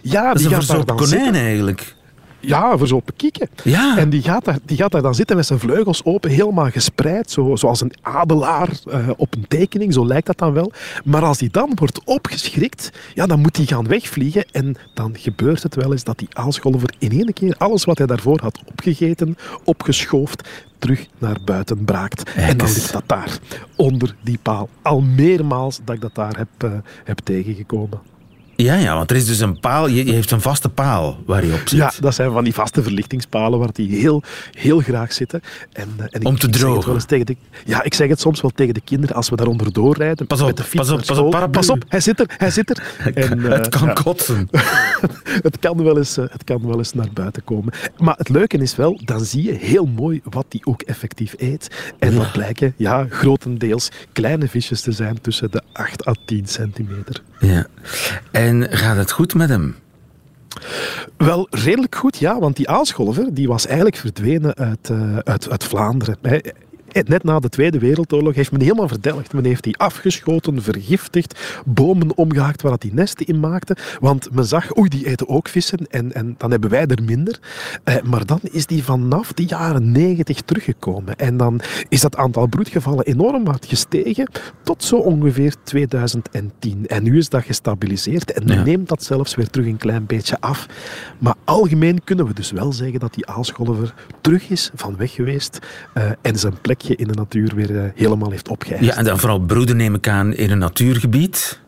[0.00, 1.34] Ja, dat die is een dan konijn zitten.
[1.34, 1.94] eigenlijk.
[2.40, 3.48] Ja, voor zo'n kieken.
[3.64, 3.98] Ja.
[3.98, 7.30] En die gaat, daar, die gaat daar dan zitten met zijn vleugels open, helemaal gespreid,
[7.30, 10.72] zo, zoals een adelaar uh, op een tekening, zo lijkt dat dan wel.
[11.04, 15.62] Maar als die dan wordt opgeschrikt, ja, dan moet hij gaan wegvliegen en dan gebeurt
[15.62, 19.36] het wel eens dat die aalscholver in één keer alles wat hij daarvoor had opgegeten,
[19.64, 20.48] opgeschoofd,
[20.78, 22.30] terug naar buiten braakt.
[22.34, 23.38] En dan ligt dat daar,
[23.76, 24.68] onder die paal.
[24.82, 26.72] Al meermaals dat ik dat daar heb, uh,
[27.04, 28.00] heb tegengekomen.
[28.62, 31.46] Ja, ja, want er is dus een paal, je, je heeft een vaste paal waar
[31.46, 31.78] je op zit.
[31.78, 35.40] Ja, dat zijn van die vaste verlichtingspalen waar die heel, heel graag zitten.
[35.72, 36.86] En, uh, en Om te ik zeg het drogen.
[36.86, 39.36] wel eens tegen de, ja, ik zeg het soms wel tegen de kinderen als we
[39.36, 40.26] daaronder doorrijden.
[40.26, 41.52] Pas op, met de fiets pas op, pas op, paraplu.
[41.52, 42.82] pas op, hij zit er, hij zit er.
[43.20, 44.48] En, uh, het kan ja, kotsen.
[45.48, 47.72] het, kan wel eens, uh, het kan wel eens naar buiten komen.
[47.98, 51.92] Maar het leuke is wel, dan zie je heel mooi wat die ook effectief eet.
[51.98, 57.22] En dat blijken ja, grotendeels kleine visjes te zijn tussen de 8 à 10 centimeter.
[57.40, 57.66] Ja.
[58.30, 59.76] En gaat het goed met hem?
[61.16, 62.38] Wel, redelijk goed, ja.
[62.38, 66.16] Want die aalscholver die was eigenlijk verdwenen uit, uh, uit, uit Vlaanderen.
[66.92, 69.32] Net na de Tweede Wereldoorlog heeft men helemaal verdelgd.
[69.32, 73.76] Men heeft die afgeschoten, vergiftigd, bomen omgehaakt waar die nesten in maakten.
[74.00, 77.38] Want men zag, oei, die eten ook vissen en, en dan hebben wij er minder.
[77.84, 81.16] Eh, maar dan is die vanaf de jaren negentig teruggekomen.
[81.16, 84.28] En dan is dat aantal broedgevallen enorm hard gestegen
[84.62, 86.86] tot zo ongeveer 2010.
[86.86, 88.62] En nu is dat gestabiliseerd en Ja.
[88.62, 90.66] neemt dat zelfs weer terug een klein beetje af.
[91.18, 95.58] Maar algemeen kunnen we dus wel zeggen dat die aalscholver terug is van weg geweest
[95.94, 98.84] eh, en zijn plekje in de natuur weer eh, helemaal heeft opgeëist.
[98.84, 101.60] Ja, en dan vooral broeden neem ik aan in een natuurgebied.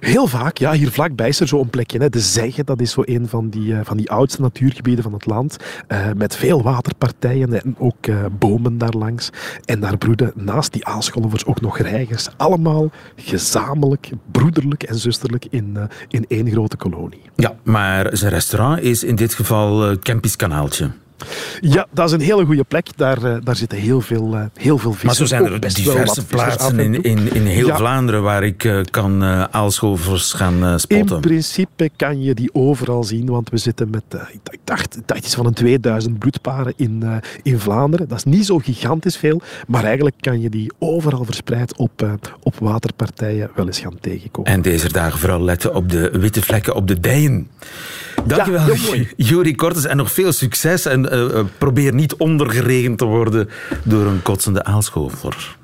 [0.00, 1.98] Heel vaak, ja, hier vlakbij is er zo'n plekje.
[1.98, 2.08] Hè.
[2.08, 5.26] De Zegge, dat is zo een van die, uh, van die oudste natuurgebieden van het
[5.26, 5.56] land.
[5.88, 9.30] Uh, met veel waterpartijen en ook uh, bomen daarlangs.
[9.64, 12.28] En daar broeden naast die aalscholvers ook nog reigers.
[12.36, 15.76] Allemaal gezamenlijk, broederlijk en zusterlijk in,
[16.08, 17.22] in één grote kolonie.
[17.36, 20.90] Ja, maar zijn restaurant is in dit geval Kempisch Kanaaltje.
[21.60, 22.86] Ja, dat is een hele goede plek.
[22.96, 25.06] Daar, uh, daar zitten heel veel, uh, heel veel vissen.
[25.06, 27.76] Maar zo zijn er best diverse plaatsen en in, in, in heel Ja.
[27.76, 31.16] Vlaanderen waar ik uh, kan uh, aalscholvers gaan uh, spotten.
[31.16, 34.02] In principe kan je die overal zien, want we zitten met,
[34.50, 38.08] ik dacht, dat is van een 2000 bloedparen in, in Vlaanderen.
[38.08, 42.54] Dat is niet zo gigantisch veel, maar eigenlijk kan je die overal verspreid op, op
[42.58, 44.52] waterpartijen wel eens gaan tegenkomen.
[44.52, 47.48] En deze dagen vooral letten op de witte vlekken op de dijen.
[48.26, 49.04] Dankjewel, Ja.
[49.16, 49.84] Juri Kortes.
[49.84, 50.86] En nog veel succes.
[50.86, 53.48] En uh, probeer niet ondergeregend te worden
[53.82, 55.56] door een kotsende aalscholver.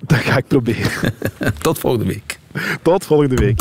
[0.00, 1.14] Dat ga ik proberen.
[1.60, 2.38] Tot volgende week.
[2.82, 3.60] Tot volgende week.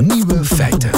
[0.00, 0.90] Nieuwe feiten.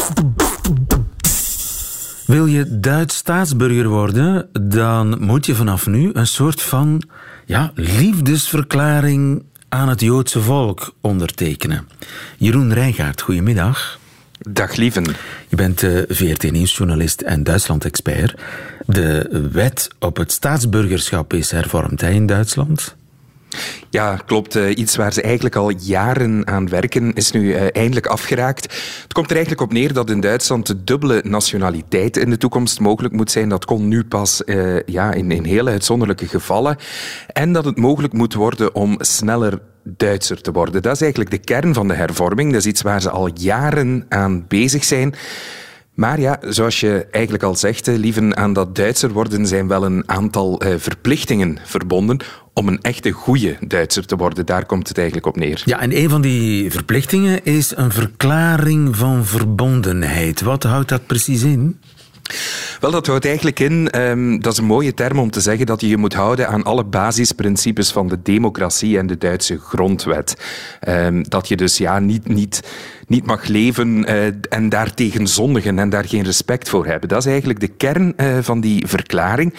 [2.26, 7.02] Wil je Duits staatsburger worden, dan moet je vanaf nu een soort van
[7.46, 11.88] ja, liefdesverklaring aan het Joodse volk ondertekenen.
[12.36, 13.98] Jeroen Rijgaard, goedemiddag.
[14.38, 15.05] Dag lieven.
[15.48, 18.35] Je bent uh, VRT-nieuwsjournalist en Duitsland-expert.
[18.87, 22.96] De wet op het staatsburgerschap is hervormd hè, in Duitsland.
[23.90, 24.57] Ja, klopt.
[24.57, 28.62] Uh, iets waar ze eigenlijk al jaren aan werken, is nu uh, eindelijk afgeraakt.
[29.03, 32.81] Het komt er eigenlijk op neer dat in Duitsland de dubbele nationaliteit in de toekomst
[32.81, 33.48] mogelijk moet zijn.
[33.48, 34.42] Dat kon nu pas
[34.87, 36.77] ja, in, in heel uitzonderlijke gevallen.
[37.33, 39.61] En dat het mogelijk moet worden om sneller
[39.96, 40.83] Duitser te worden.
[40.83, 42.53] Dat is eigenlijk de kern van de hervorming.
[42.53, 45.14] Dat is iets waar ze al jaren aan bezig zijn.
[45.94, 50.03] Maar ja, zoals je eigenlijk al zegt, lieven, aan dat Duitser worden zijn wel een
[50.07, 52.20] aantal uh, verplichtingen verbonden
[52.53, 54.46] om een echte goede Duitser te worden.
[54.46, 55.62] Daar komt het eigenlijk op neer.
[55.64, 60.40] Ja, en een van die verplichtingen is een verklaring van verbondenheid.
[60.40, 61.81] Wat houdt dat precies in?
[62.80, 65.80] Wel, dat houdt eigenlijk in, um, dat is een mooie term om te zeggen dat
[65.80, 70.36] je je moet houden aan alle basisprincipes van de democratie en de Duitse grondwet.
[70.88, 72.62] Um, dat je dus ja, niet, niet,
[73.06, 77.08] niet mag leven uh, en daartegen zondigen en daar geen respect voor hebben.
[77.08, 79.54] Dat is eigenlijk de kern uh, van die verklaring.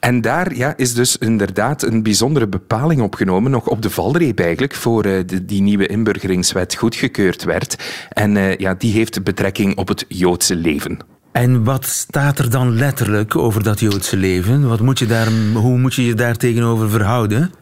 [0.00, 4.74] En daar ja, is dus inderdaad een bijzondere bepaling opgenomen, nog op de valreep eigenlijk,
[4.74, 7.76] voor de, die nieuwe inburgeringswet goedgekeurd werd.
[8.08, 11.15] En ja, die heeft betrekking op het Joodse leven.
[11.36, 14.68] En wat staat er dan letterlijk over dat Joodse leven?
[14.68, 17.52] Wat moet je daar, hoe moet je je daar tegenover verhouden?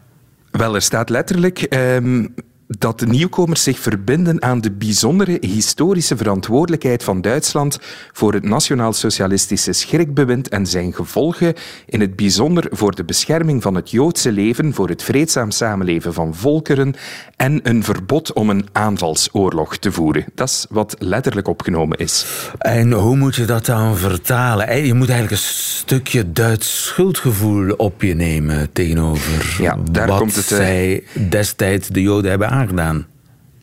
[0.51, 1.67] Wel, er staat letterlijk...
[1.75, 2.35] Um,
[2.69, 7.79] dat de nieuwkomers zich verbinden aan de bijzondere historische verantwoordelijkheid van Duitsland
[8.13, 11.55] voor het nationaal-socialistische schrikbewind en zijn gevolgen,
[11.87, 16.35] in het bijzonder voor de bescherming van het Joodse leven, voor het vreedzaam samenleven van
[16.35, 16.95] volkeren
[17.37, 20.25] en een verbod om een aanvalsoorlog te voeren.
[20.35, 22.27] Dat is wat letterlijk opgenomen is.
[22.59, 24.87] En hoe moet je dat dan vertalen?
[24.87, 30.37] Je moet eigenlijk een stukje Duits schuldgevoel op je nemen tegenover ja, daar wat komt
[30.37, 30.57] het, uh...
[30.57, 32.49] zij destijds de Joden hebben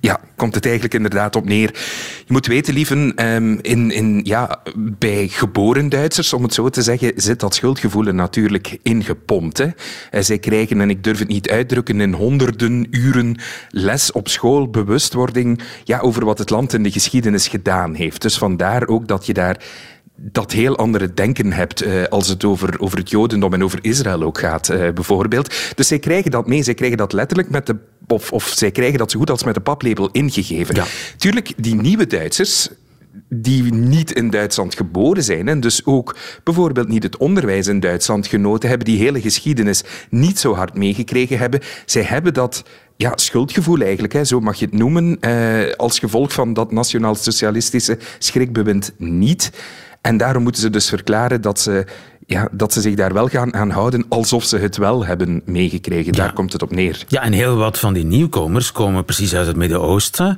[0.01, 1.69] Ja, komt het eigenlijk inderdaad op neer.
[2.25, 6.81] Je moet weten, lieven, ehm, in, in, ja, bij geboren Duitsers, om het zo te
[6.81, 9.57] zeggen, zit dat schuldgevoel natuurlijk ingepompt.
[9.57, 9.67] Hè.
[10.11, 13.35] Eh, zij krijgen, en ik durf het niet uitdrukken, in honderden uren
[13.69, 18.21] les op school, bewustwording ja, over wat het land in de geschiedenis gedaan heeft.
[18.21, 19.63] Dus vandaar ook dat je daar
[20.15, 24.23] dat heel andere denken hebt uh, als het over, over het Jodendom en over Israël
[24.23, 25.55] ook gaat, uh, bijvoorbeeld.
[25.75, 27.75] Dus zij krijgen dat mee, zij krijgen dat letterlijk met de,
[28.11, 30.75] of, of zij krijgen dat zo goed als met de paplepel ingegeven.
[30.75, 30.85] Ja.
[31.17, 32.69] Tuurlijk, die nieuwe Duitsers,
[33.29, 38.27] die niet in Duitsland geboren zijn en dus ook bijvoorbeeld niet het onderwijs in Duitsland
[38.27, 41.59] genoten hebben, die hele geschiedenis niet zo hard meegekregen hebben.
[41.85, 42.63] Zij hebben dat
[42.95, 47.97] ja, schuldgevoel eigenlijk, hè, zo mag je het noemen, eh, als gevolg van dat nationaal-socialistische
[48.19, 49.51] schrikbewind niet.
[50.01, 51.85] En daarom moeten ze dus verklaren dat ze,
[52.31, 56.13] ja, dat ze zich daar wel gaan aan houden alsof ze het wel hebben meegekregen.
[56.13, 57.03] Daar komt het op neer.
[57.07, 60.37] Ja, en heel wat van die nieuwkomers komen precies uit het Midden-Oosten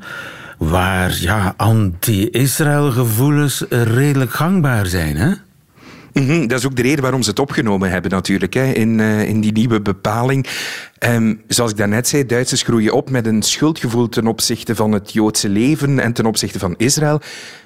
[0.57, 5.15] waar ja, anti-Israël gevoelens redelijk gangbaar zijn.
[5.15, 5.27] Hè?
[6.13, 8.99] Mm -hmm, dat is ook de reden waarom ze het opgenomen hebben natuurlijk, hè, in,
[8.99, 10.47] uh, in die nieuwe bepaling.
[11.05, 15.13] Um, zoals ik daarnet zei, Duitsers groeien op met een schuldgevoel ten opzichte van het
[15.13, 17.21] Joodse leven en ten opzichte van Israël.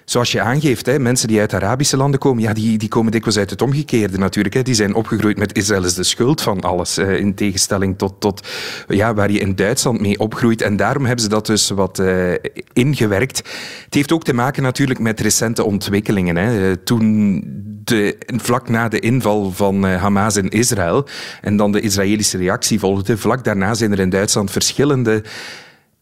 [0.06, 3.39] Zoals je aangeeft, hè, mensen die uit Arabische landen komen, ja, die, die komen dikwijls
[3.39, 4.56] uit het omgekeerde natuurlijk.
[4.56, 4.62] Hè.
[4.62, 8.47] Die zijn opgegroeid met Israël is de schuld van alles, uh, in tegenstelling tot, tot
[8.88, 10.62] ja, waar je in Duitsland mee opgroeit.
[10.62, 12.34] En daarom hebben ze dat dus wat uh,
[12.73, 13.38] ingewerkt.
[13.86, 16.36] Het heeft ook te maken natuurlijk met recente ontwikkelingen.
[16.36, 16.78] Hè.
[16.78, 17.43] Toen
[17.84, 21.08] de, vlak na de inval van Hamas in Israël
[21.41, 25.23] en dan de Israëlische reactie volgde, vlak daarna zijn er in Duitsland verschillende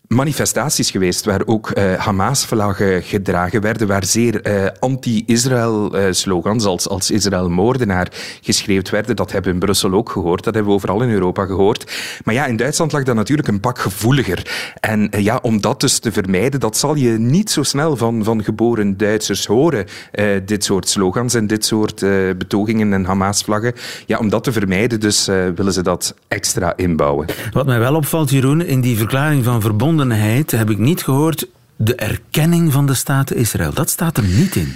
[0.07, 6.89] manifestaties geweest waar ook uh, Hamas-vlaggen gedragen werden, waar zeer uh, anti-Israël uh, slogans als,
[6.89, 8.07] als Israël-moordenaar
[8.41, 9.15] geschreven werden.
[9.15, 11.91] Dat hebben we in Brussel ook gehoord, dat hebben we overal in Europa gehoord.
[12.23, 14.73] Maar ja, in Duitsland lag dat natuurlijk een pak gevoeliger.
[14.79, 18.43] En ja, om dat dus te vermijden, dat zal je niet zo snel van, van
[18.43, 19.85] geboren Duitsers horen,
[20.45, 21.99] dit soort slogans en dit soort
[22.37, 23.73] betogingen en Hamas-vlaggen.
[24.05, 27.27] Ja, om dat te vermijden, dus willen ze dat extra inbouwen.
[27.51, 29.94] Wat mij wel opvalt, Jeroen, in die verklaring van verbond
[30.51, 33.73] heb ik niet gehoord de erkenning van de staat Israël.
[33.73, 34.75] Dat staat er niet in.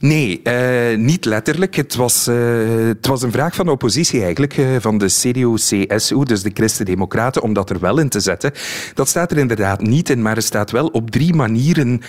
[0.00, 1.76] Nee, uh, niet letterlijk.
[1.76, 6.24] Het was, uh, het was een vraag van de oppositie eigenlijk, uh, van de CDU-CSU,
[6.24, 8.52] dus de Christen-Democraten, om dat er wel in te zetten.
[8.94, 12.00] Dat staat er inderdaad niet in, maar er staat wel op drie manieren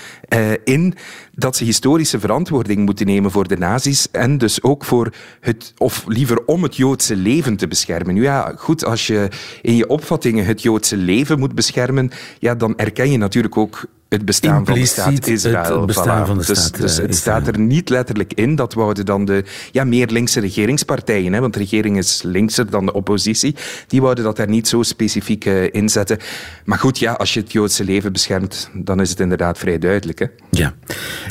[0.63, 0.93] in
[1.35, 6.03] dat ze historische verantwoording moeten nemen voor de nazi's en dus ook voor het, of
[6.07, 8.13] liever om het Joodse leven te beschermen.
[8.13, 9.27] Nu ja, goed, als je
[9.61, 14.25] in je opvattingen het Joodse leven moet beschermen, ja, dan erken je natuurlijk ook het
[14.25, 15.77] bestaan Impliciet van de staat Israël.
[15.77, 16.27] Het bestaan voilà.
[16.27, 18.55] van de dus, staat dus uh, het staat er niet letterlijk in.
[18.55, 22.85] Dat wouden dan de ja, meer linkse regeringspartijen, hè, want de regering is linkser dan
[22.85, 23.55] de oppositie,
[23.87, 26.17] die wouden dat daar niet zo specifiek uh, in zetten.
[26.65, 30.19] Maar goed, ja, als je het Joodse leven beschermt, dan is het inderdaad vrij duidelijk.
[30.19, 30.25] Hè.
[30.49, 30.73] Ja.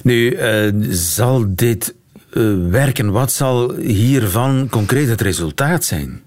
[0.02, 1.94] Nu, uh, zal dit
[2.70, 3.10] werken?
[3.10, 6.22] Wat zal hiervan concreet het resultaat zijn?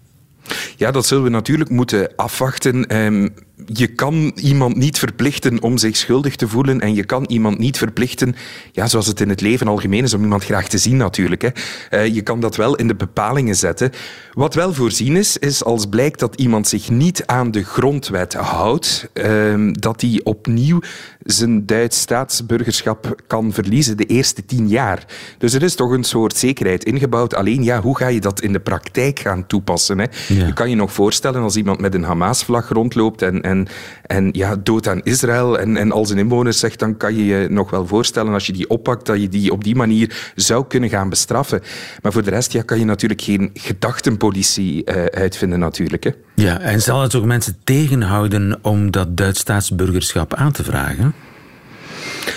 [0.75, 2.95] Ja, dat zullen we natuurlijk moeten afwachten.
[3.05, 3.33] Um,
[3.65, 7.77] je kan iemand niet verplichten om zich schuldig te voelen en je kan iemand niet
[7.77, 8.35] verplichten,
[8.71, 11.41] ja, zoals het in het leven algemeen is, om iemand graag te zien natuurlijk.
[11.41, 11.49] Hè.
[11.91, 13.91] Uh, je kan dat wel in de bepalingen zetten.
[14.33, 19.07] Wat wel voorzien is, is als blijkt dat iemand zich niet aan de grondwet houdt,
[19.13, 20.79] uh, dat hij opnieuw
[21.23, 25.05] zijn Duits staatsburgerschap kan verliezen de eerste tien jaar.
[25.37, 27.35] Dus er is toch een soort zekerheid ingebouwd.
[27.35, 29.99] Alleen, ja, hoe ga je dat in de praktijk gaan toepassen?
[29.99, 30.05] Hè?
[30.27, 30.45] Ja.
[30.45, 33.67] Je kan je nog voorstellen als iemand met een Hamas-vlag rondloopt en, en,
[34.01, 37.47] en ja, dood aan Israël en, en al zijn inwoners zegt, dan kan je je
[37.49, 40.89] nog wel voorstellen als je die oppakt, dat je die op die manier zou kunnen
[40.89, 41.61] gaan bestraffen.
[42.01, 46.03] Maar voor de rest ja, kan je natuurlijk geen gedachtenpolitie uh, uitvinden natuurlijk.
[46.03, 46.11] Hè?
[46.35, 51.12] Ja, en zal het ook mensen tegenhouden om dat Duits staatsburgerschap aan te vragen?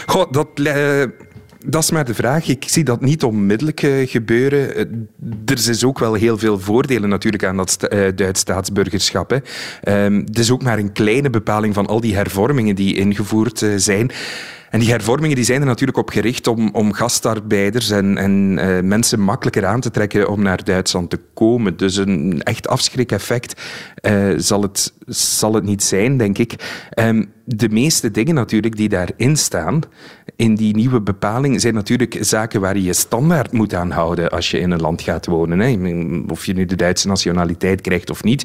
[0.07, 0.49] Goh, dat...
[0.55, 1.03] Uh,
[1.69, 2.49] dat is maar de vraag.
[2.49, 4.77] Ik zie dat niet onmiddellijk uh, gebeuren.
[5.45, 9.31] er is ook wel heel veel voordelen natuurlijk aan dat eh, Duits staatsburgerschap.
[9.31, 9.39] Hè.
[9.83, 13.71] Ehm, het is ook maar een kleine bepaling van al die hervormingen die ingevoerd eh,
[13.77, 14.11] zijn.
[14.71, 18.83] En die hervormingen die zijn er natuurlijk op gericht om, om gastarbeiders en, en eh,
[18.83, 21.77] mensen makkelijker aan te trekken om naar Duitsland te komen.
[21.77, 23.61] Dus een echt afschrikeffect
[23.95, 26.55] eh, zal, het, zal het niet zijn, denk ik.
[26.91, 29.81] Ehm, de meeste dingen natuurlijk die daarin staan,
[30.37, 34.51] in die nieuwe bepaling, zijn natuurlijk zaken waar je je standaard moet aan houden als
[34.51, 35.59] je in een land gaat wonen.
[35.59, 35.77] Hè.
[36.33, 38.45] Of je nu de Duitse nationaliteit krijgt of niet.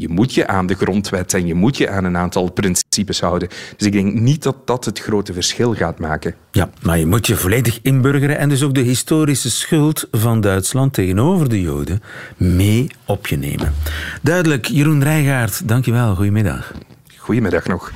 [0.00, 3.48] Je moet je aan de grondwet en je moet je aan een aantal principes houden.
[3.76, 6.34] Dus ik denk niet dat dat het grote verschil gaat maken.
[6.50, 10.92] Ja, maar je moet je volledig inburgeren en dus ook de historische schuld van Duitsland
[10.92, 12.02] tegenover de Joden
[12.36, 13.74] mee op je nemen.
[14.22, 16.14] Duidelijk, Jeroen Rijgaard, dankjewel.
[16.14, 16.72] Goedemiddag.
[17.16, 17.92] Goedemiddag nog.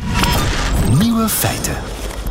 [0.98, 1.76] Nieuwe feiten.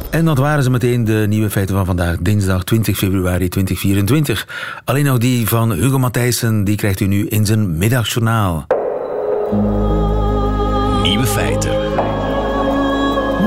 [0.10, 4.48] En dat waren ze meteen de nieuwe feiten van vandaag, dinsdag 20 februari 2024.
[4.84, 8.66] Alleen nog die van Hugo Matthijssen, die krijgt u nu in zijn middagjournaal.
[11.04, 11.72] Nieuwe feiten.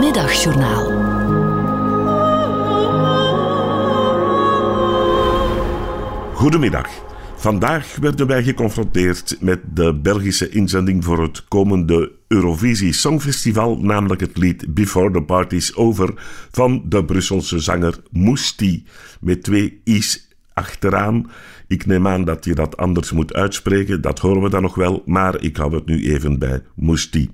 [0.01, 0.85] Middagjournaal.
[6.35, 6.89] Goedemiddag.
[7.37, 14.37] Vandaag werden wij geconfronteerd met de Belgische inzending voor het komende Eurovisie Songfestival, namelijk het
[14.37, 16.13] lied Before the Party's Over
[16.51, 18.85] van de Brusselse zanger Moesti,
[19.21, 21.31] met twee i's achteraan.
[21.69, 25.03] Ik neem aan dat je dat anders moet uitspreken, dat horen we dan nog wel,
[25.07, 27.31] maar ik hou het nu even bij Moesti.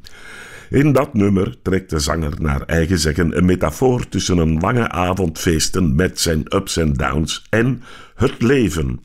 [0.71, 5.39] In dat nummer trekt de zanger naar eigen zeggen een metafoor tussen een lange avond
[5.39, 7.83] feesten met zijn ups en downs en
[8.15, 9.01] het leven.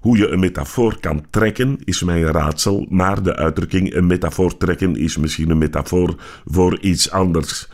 [0.00, 4.56] Hoe je een metafoor kan trekken is mij een raadsel, maar de uitdrukking een metafoor
[4.56, 6.14] trekken is misschien een metafoor
[6.44, 7.68] voor iets anders.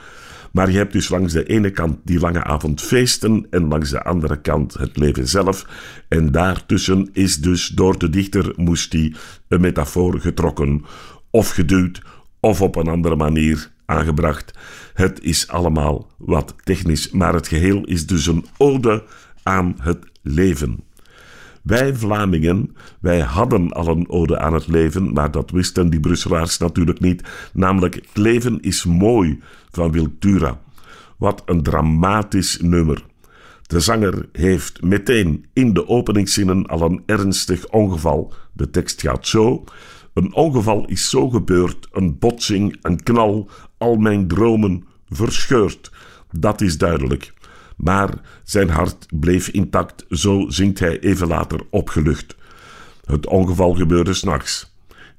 [0.52, 4.02] Maar je hebt dus langs de ene kant die lange avond feesten en langs de
[4.02, 5.66] andere kant het leven zelf.
[6.08, 9.14] En daartussen is dus door de dichter Moesti
[9.48, 10.84] een metafoor getrokken
[11.30, 12.02] of geduwd
[12.40, 14.58] of op een andere manier aangebracht.
[14.94, 19.04] Het is allemaal wat technisch, maar het geheel is dus een ode
[19.42, 20.84] aan het leven.
[21.62, 26.58] Wij Vlamingen, wij hadden al een ode aan het leven, maar dat wisten die Brusselaars
[26.58, 27.22] natuurlijk niet.
[27.52, 29.40] Namelijk, het leven is mooi
[29.70, 30.60] van Wiltura.
[31.18, 33.04] Wat een dramatisch nummer.
[33.62, 38.32] De zanger heeft meteen in de openingszinnen al een ernstig ongeval.
[38.52, 39.64] De tekst gaat zo.
[40.14, 45.92] Een ongeval is zo gebeurd, een botsing, een knal, al mijn dromen verscheurd.
[46.30, 47.32] Dat is duidelijk.
[47.82, 48.10] Maar
[48.44, 52.36] zijn hart bleef intact, zo zingt hij even later opgelucht.
[53.04, 54.70] Het ongeval gebeurde s'nachts.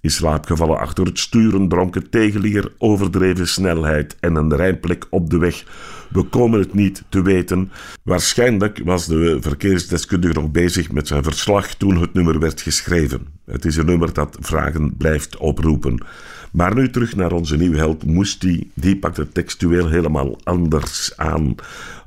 [0.02, 5.38] In slaap gevallen achter het sturen, dronken tegenlier, overdreven snelheid en een rijplek op de
[5.38, 5.64] weg.
[6.10, 7.72] We komen het niet te weten.
[8.04, 13.28] Waarschijnlijk was de verkeersdeskundige nog bezig met zijn verslag toen het nummer werd geschreven.
[13.46, 16.04] Het is een nummer dat vragen blijft oproepen.
[16.52, 18.72] Maar nu terug naar onze nieuwe held Moesti.
[18.74, 21.56] Die pakt het textueel helemaal anders aan.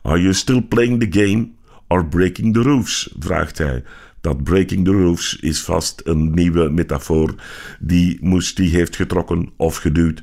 [0.03, 1.49] Are you still playing the game
[1.89, 3.15] or breaking the roofs?
[3.19, 3.83] vraagt hij.
[4.25, 7.35] Dat breaking the roofs is vast een nieuwe metafoor
[7.81, 10.23] die Moesti heeft getrokken of geduwd.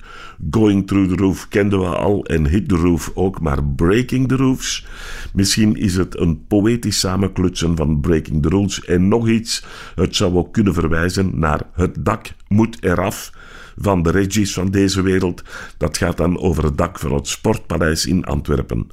[0.50, 4.36] Going through the roof kenden we al en hit the roof ook, maar breaking the
[4.36, 4.86] roofs?
[5.34, 9.66] Misschien is het een poëtisch samenklutsen van breaking the rules en nog iets.
[9.96, 13.32] Het zou ook kunnen verwijzen naar het dak moet eraf
[13.78, 15.44] van de Regis van deze wereld.
[15.78, 18.88] Dat gaat dan over het dak van het Sportpaleis in Antwerpen.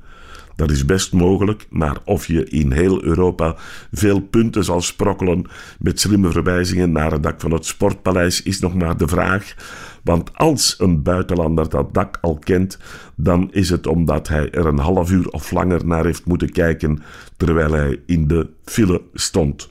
[0.59, 3.57] Dat is best mogelijk, maar of je in heel Europa
[3.93, 5.47] veel punten zal sprokkelen
[5.79, 9.55] met slimme verwijzingen naar het dak van het Sportpaleis is nog maar de vraag.
[10.03, 12.79] Want als een buitenlander dat dak al kent,
[13.17, 17.03] dan is het omdat hij er een half uur of langer naar heeft moeten kijken
[17.37, 19.71] terwijl hij in de file stond.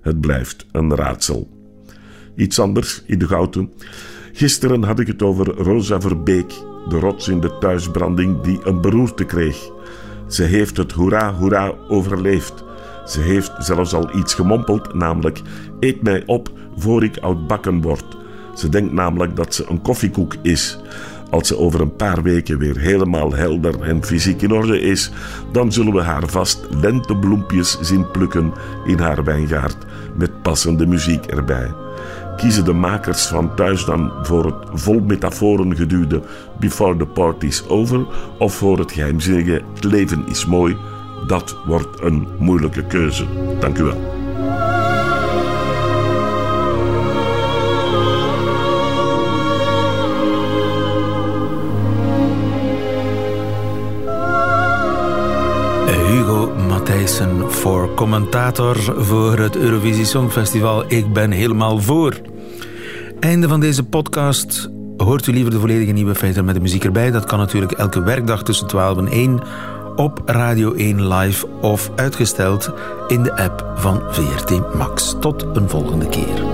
[0.00, 1.48] Het blijft een raadsel.
[2.36, 3.72] Iets anders in de gouten.
[4.40, 6.52] Gisteren had ik het over Rosa Verbeek,
[6.88, 9.70] de rots in de thuisbranding die een beroerte kreeg.
[10.26, 12.64] Ze heeft het hoera hoera overleefd.
[13.06, 15.40] Ze heeft zelfs al iets gemompeld, namelijk
[15.80, 18.04] eet mij op voor ik oudbakken word.
[18.54, 20.78] Ze denkt namelijk dat ze een koffiekoek is.
[21.30, 25.10] Als ze over een paar weken weer helemaal helder en fysiek in orde is,
[25.52, 28.52] dan zullen we haar vast lentebloempjes zien plukken
[28.86, 29.76] in haar wijngaard
[30.16, 31.89] met passende muziek erbij.
[32.40, 36.22] Kiezen de makers van thuis dan voor het vol metaforen geduwde
[36.58, 38.06] Before the Party's Over
[38.38, 40.76] of voor het geheimzinnige Het leven is mooi?
[41.26, 43.24] Dat wordt een moeilijke keuze.
[43.58, 44.18] Dank u wel.
[56.06, 56.52] Hugo
[56.84, 60.84] Thijssen voor commentator voor het Eurovisie Songfestival.
[60.88, 62.29] Ik ben helemaal voor.
[63.20, 64.70] Einde van deze podcast.
[64.96, 67.10] Hoort u liever de volledige nieuwe feiten met de muziek erbij?
[67.10, 69.40] Dat kan natuurlijk elke werkdag tussen 12 en 1
[69.96, 72.72] op Radio 1 live of uitgesteld
[73.08, 75.16] in de app van VRT Max.
[75.20, 76.49] Tot een volgende keer.